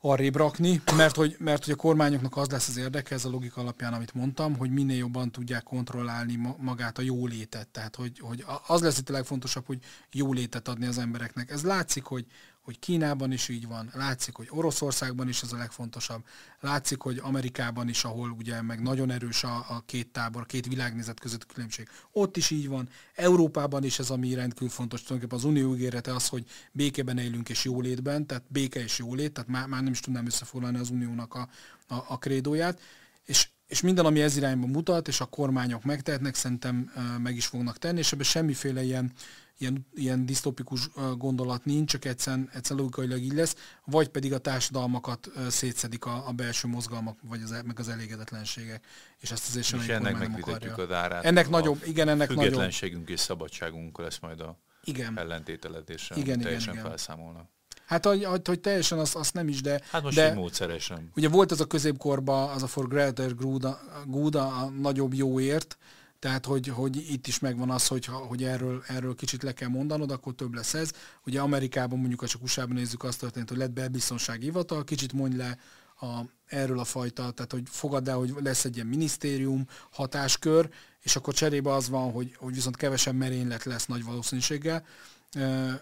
arrébb 0.05 0.35
rakni, 0.35 0.81
mert 0.95 1.15
hogy, 1.15 1.35
mert 1.39 1.63
hogy 1.63 1.73
a 1.73 1.77
kormányoknak 1.77 2.37
az 2.37 2.49
lesz 2.49 2.67
az 2.67 2.77
érdeke, 2.77 3.15
ez 3.15 3.25
a 3.25 3.29
logika 3.29 3.61
alapján, 3.61 3.93
amit 3.93 4.13
mondtam, 4.13 4.57
hogy 4.57 4.71
minél 4.71 4.97
jobban 4.97 5.31
tudják 5.31 5.63
kontrollálni 5.63 6.39
magát 6.57 6.97
a 6.97 7.01
jólétet. 7.01 7.67
Tehát, 7.67 7.95
hogy, 7.95 8.19
hogy 8.19 8.45
az 8.67 8.81
lesz 8.81 8.97
itt 8.97 9.09
a 9.09 9.13
legfontosabb, 9.13 9.65
hogy 9.65 9.79
jólétet 10.11 10.67
adni 10.67 10.85
az 10.85 10.97
embereknek. 10.97 11.51
Ez 11.51 11.63
látszik, 11.63 12.03
hogy, 12.03 12.25
hogy 12.65 12.79
Kínában 12.79 13.31
is 13.31 13.49
így 13.49 13.67
van, 13.67 13.89
látszik, 13.93 14.35
hogy 14.35 14.47
Oroszországban 14.49 15.27
is 15.27 15.41
ez 15.41 15.51
a 15.51 15.57
legfontosabb, 15.57 16.23
látszik, 16.59 17.01
hogy 17.01 17.19
Amerikában 17.21 17.89
is, 17.89 18.03
ahol 18.03 18.29
ugye 18.29 18.61
meg 18.61 18.81
nagyon 18.81 19.11
erős 19.11 19.43
a, 19.43 19.55
a 19.55 19.83
két 19.85 20.07
tábor, 20.07 20.41
a 20.41 20.45
két 20.45 20.67
világnézet 20.67 21.19
között 21.19 21.45
különbség, 21.45 21.89
ott 22.11 22.37
is 22.37 22.49
így 22.49 22.67
van, 22.67 22.89
Európában 23.15 23.83
is 23.83 23.99
ez, 23.99 24.09
ami 24.09 24.33
rendkívül 24.33 24.69
fontos, 24.69 25.03
tulajdonképpen 25.03 25.45
az 25.45 25.51
unió 25.51 25.75
ígérete 25.75 26.13
az, 26.13 26.27
hogy 26.27 26.45
békében 26.71 27.17
élünk 27.17 27.49
és 27.49 27.63
jólétben, 27.63 28.25
tehát 28.25 28.43
béke 28.47 28.79
és 28.79 28.97
jólét, 28.97 29.33
tehát 29.33 29.49
már, 29.49 29.67
már 29.67 29.83
nem 29.83 29.91
is 29.91 29.99
tudnám 29.99 30.25
összefoglalni 30.25 30.77
az 30.77 30.89
uniónak 30.89 31.33
a, 31.33 31.49
a, 31.87 31.95
a 32.07 32.17
krédóját, 32.17 32.81
és 33.25 33.49
és 33.67 33.81
minden, 33.81 34.05
ami 34.05 34.21
ez 34.21 34.37
irányba 34.37 34.67
mutat, 34.67 35.07
és 35.07 35.21
a 35.21 35.25
kormányok 35.25 35.83
megtehetnek, 35.83 36.35
szerintem 36.35 36.91
meg 37.17 37.35
is 37.35 37.45
fognak 37.45 37.77
tenni, 37.77 37.99
és 37.99 38.11
ebben 38.11 38.25
semmiféle 38.25 38.83
ilyen 38.83 39.11
ilyen, 39.57 39.87
ilyen 39.93 40.25
disztopikus 40.25 40.89
gondolat 41.17 41.65
nincs, 41.65 41.91
csak 41.91 42.05
egyszerűen, 42.05 42.49
egyszerűen 42.53 42.85
logikailag 42.85 43.21
így 43.21 43.33
lesz, 43.33 43.55
vagy 43.85 44.07
pedig 44.07 44.33
a 44.33 44.37
társadalmakat 44.37 45.31
szétszedik 45.49 46.05
a, 46.05 46.27
a 46.27 46.31
belső 46.31 46.67
mozgalmak, 46.67 47.19
vagy 47.21 47.41
az, 47.41 47.61
meg 47.65 47.79
az 47.79 47.89
elégedetlenségek. 47.89 48.85
És 49.19 49.31
ezt 49.31 49.47
azért 49.47 49.65
sem 49.65 49.79
ennek 49.79 50.17
megvizetjük 50.17 50.77
az 50.77 50.91
árát. 50.91 51.25
Ennek 51.25 51.49
nagyobb, 51.49 51.81
igen, 51.85 52.07
ennek 52.07 52.27
nagyobb. 52.27 52.43
Függetlenségünk 52.43 53.09
és 53.09 53.19
szabadságunk 53.19 53.97
lesz 53.97 54.19
majd 54.19 54.39
a 54.39 54.59
igen. 54.83 55.17
ellentételezésre, 55.17 56.15
igen, 56.15 56.39
teljesen 56.39 56.73
igen, 56.73 56.73
igen. 56.73 56.89
felszámolnak. 56.89 57.49
Hát, 57.85 58.05
hogy, 58.05 58.27
hogy 58.45 58.59
teljesen 58.59 58.99
azt, 58.99 59.15
azt 59.15 59.33
nem 59.33 59.47
is, 59.47 59.61
de... 59.61 59.81
Hát 59.89 60.03
most 60.03 60.15
de, 60.15 60.33
módszeresen. 60.33 61.11
Ugye 61.15 61.29
volt 61.29 61.51
az 61.51 61.59
a 61.59 61.65
középkorban, 61.65 62.49
az 62.49 62.63
a 62.63 62.67
For 62.67 62.87
Greater 62.87 63.35
Good, 63.35 63.67
good 64.05 64.35
a 64.35 64.71
nagyobb 64.79 65.13
jóért, 65.13 65.77
tehát, 66.19 66.45
hogy, 66.45 66.67
hogy 66.67 67.11
itt 67.11 67.27
is 67.27 67.39
megvan 67.39 67.69
az, 67.69 67.87
hogy, 67.87 68.05
hogy 68.05 68.43
erről, 68.43 68.83
erről 68.87 69.15
kicsit 69.15 69.43
le 69.43 69.51
kell 69.51 69.69
mondanod, 69.69 70.11
akkor 70.11 70.35
több 70.35 70.53
lesz 70.53 70.73
ez. 70.73 70.91
Ugye 71.25 71.39
Amerikában, 71.39 71.99
mondjuk, 71.99 72.19
ha 72.19 72.27
csak 72.27 72.43
usa 72.43 72.65
nézzük, 72.65 73.03
azt 73.03 73.19
történt, 73.19 73.49
hogy 73.49 73.57
lett 73.57 73.71
belbiztonsági 73.71 74.43
hivatal, 74.43 74.83
kicsit 74.83 75.13
mondj 75.13 75.37
le 75.37 75.57
a, 75.99 76.19
erről 76.45 76.79
a 76.79 76.83
fajta, 76.83 77.31
tehát 77.31 77.51
hogy 77.51 77.63
fogadd 77.65 78.09
el, 78.09 78.17
hogy 78.17 78.33
lesz 78.43 78.65
egy 78.65 78.75
ilyen 78.75 78.87
minisztérium, 78.87 79.67
hatáskör, 79.91 80.69
és 81.01 81.15
akkor 81.15 81.33
cserébe 81.33 81.73
az 81.73 81.89
van, 81.89 82.11
hogy, 82.11 82.35
hogy 82.37 82.53
viszont 82.53 82.77
kevesebb 82.77 83.15
merénylet 83.15 83.63
lesz 83.63 83.85
nagy 83.85 84.03
valószínűséggel, 84.03 84.85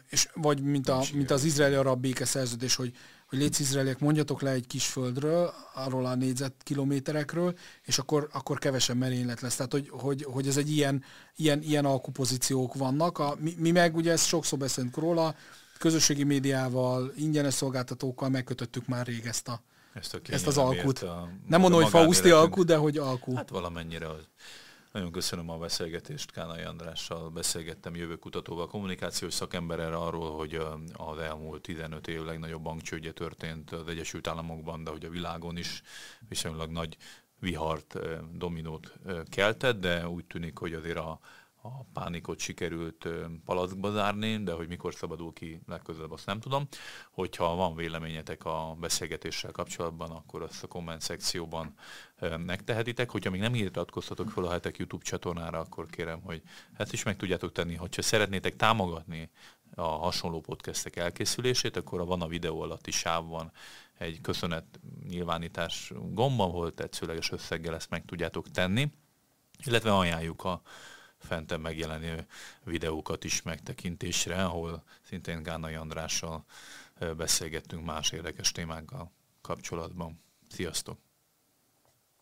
és 0.09 0.29
vagy 0.33 0.61
mint, 0.61 0.89
a, 0.89 1.03
mint 1.13 1.31
az 1.31 1.43
izraeli-arab 1.43 2.01
békeszerződés, 2.01 2.75
hogy 2.75 2.93
hogy 3.33 3.41
légy 3.41 3.59
izraeliek, 3.59 3.99
mondjatok 3.99 4.41
le 4.41 4.51
egy 4.51 4.67
kis 4.67 4.85
földről, 4.85 5.53
arról 5.73 6.05
a 6.05 6.15
négyzetkilométerekről, 6.15 7.57
és 7.83 7.97
akkor, 7.97 8.29
akkor 8.31 8.59
kevesebb 8.59 8.97
merénylet 8.97 9.41
lesz. 9.41 9.55
Tehát, 9.55 9.71
hogy, 9.71 9.89
hogy, 9.91 10.23
hogy 10.23 10.47
ez 10.47 10.57
egy 10.57 10.71
ilyen, 10.71 11.03
ilyen, 11.35 11.61
ilyen 11.61 11.85
alkupozíciók 11.85 12.73
vannak. 12.73 13.19
A, 13.19 13.35
mi, 13.39 13.55
mi 13.57 13.71
meg 13.71 13.95
ugye 13.95 14.11
ezt 14.11 14.25
sokszor 14.25 14.59
beszélünk 14.59 14.97
róla, 14.97 15.35
közösségi 15.77 16.23
médiával, 16.23 17.11
ingyenes 17.15 17.53
szolgáltatókkal 17.53 18.29
megkötöttük 18.29 18.87
már 18.87 19.05
rég 19.05 19.25
ezt, 19.25 19.47
a, 19.47 19.61
ezt, 19.93 20.13
a 20.13 20.19
ezt 20.29 20.47
az 20.47 20.57
alkut. 20.57 20.99
A, 20.99 21.29
Nem 21.47 21.61
mondom, 21.61 21.81
hogy 21.81 21.89
fauszti 21.89 22.29
alkut, 22.29 22.65
de 22.65 22.75
hogy 22.75 22.97
alkut. 22.97 23.35
Hát 23.35 23.49
valamennyire 23.49 24.09
az. 24.09 24.27
Nagyon 24.93 25.11
köszönöm 25.11 25.49
a 25.49 25.57
beszélgetést, 25.57 26.31
Kánai 26.31 26.61
Andrással 26.61 27.29
beszélgettem 27.29 27.95
jövőkutatóval, 27.95 28.67
kommunikációs 28.67 29.33
szakemberrel 29.33 29.93
arról, 29.93 30.37
hogy 30.37 30.55
az 30.93 31.17
elmúlt 31.17 31.61
15 31.61 32.07
év 32.07 32.23
legnagyobb 32.23 32.61
bankcsődje 32.61 33.11
történt 33.11 33.71
az 33.71 33.87
Egyesült 33.87 34.27
Államokban, 34.27 34.83
de 34.83 34.89
hogy 34.89 35.05
a 35.05 35.09
világon 35.09 35.57
is 35.57 35.81
viszonylag 36.27 36.71
nagy 36.71 36.97
vihart, 37.39 37.99
dominót 38.37 38.93
keltett, 39.29 39.79
de 39.79 40.07
úgy 40.07 40.25
tűnik, 40.25 40.57
hogy 40.57 40.73
azért 40.73 40.97
a, 40.97 41.19
a 41.65 41.83
pánikot 41.93 42.39
sikerült 42.39 43.07
palackba 43.45 43.91
zárni, 43.91 44.43
de 44.43 44.51
hogy 44.53 44.67
mikor 44.67 44.93
szabadul 44.93 45.33
ki 45.33 45.61
legközelebb, 45.67 46.11
azt 46.11 46.25
nem 46.25 46.39
tudom. 46.39 46.67
Hogyha 47.11 47.55
van 47.55 47.75
véleményetek 47.75 48.45
a 48.45 48.75
beszélgetéssel 48.79 49.51
kapcsolatban, 49.51 50.11
akkor 50.11 50.41
azt 50.41 50.63
a 50.63 50.67
komment 50.67 51.01
szekcióban 51.01 51.73
megtehetitek. 52.37 53.09
Hogyha 53.09 53.29
még 53.29 53.39
nem 53.39 53.55
iratkoztatok 53.55 54.29
fel 54.29 54.43
a 54.43 54.51
hetek 54.51 54.77
YouTube 54.77 55.03
csatornára, 55.03 55.59
akkor 55.59 55.85
kérem, 55.85 56.21
hogy 56.21 56.41
ezt 56.77 56.93
is 56.93 57.03
meg 57.03 57.15
tudjátok 57.15 57.51
tenni. 57.51 57.75
Hogyha 57.75 58.01
szeretnétek 58.01 58.55
támogatni 58.55 59.29
a 59.75 59.81
hasonló 59.81 60.41
podcastek 60.41 60.95
elkészülését, 60.95 61.77
akkor 61.77 61.99
a 61.99 62.05
van 62.05 62.21
a 62.21 62.27
videó 62.27 62.61
alatti 62.61 62.91
sávban 62.91 63.51
egy 63.97 64.21
köszönet 64.21 64.79
nyilvánítás 65.07 65.91
gomba, 66.09 66.43
ahol 66.43 66.73
tetszőleges 66.73 67.31
összeggel 67.31 67.75
ezt 67.75 67.89
meg 67.89 68.05
tudjátok 68.05 68.51
tenni, 68.51 68.91
illetve 69.65 69.97
ajánljuk 69.97 70.43
a 70.43 70.61
fenten 71.23 71.59
megjelenő 71.59 72.27
videókat 72.63 73.23
is 73.23 73.41
megtekintésre, 73.41 74.43
ahol 74.45 74.83
szintén 75.01 75.43
Gánai 75.43 75.73
Andrással 75.73 76.45
beszélgettünk 77.17 77.85
más 77.85 78.11
érdekes 78.11 78.51
témákkal 78.51 79.11
kapcsolatban. 79.41 80.21
Sziasztok! 80.49 81.12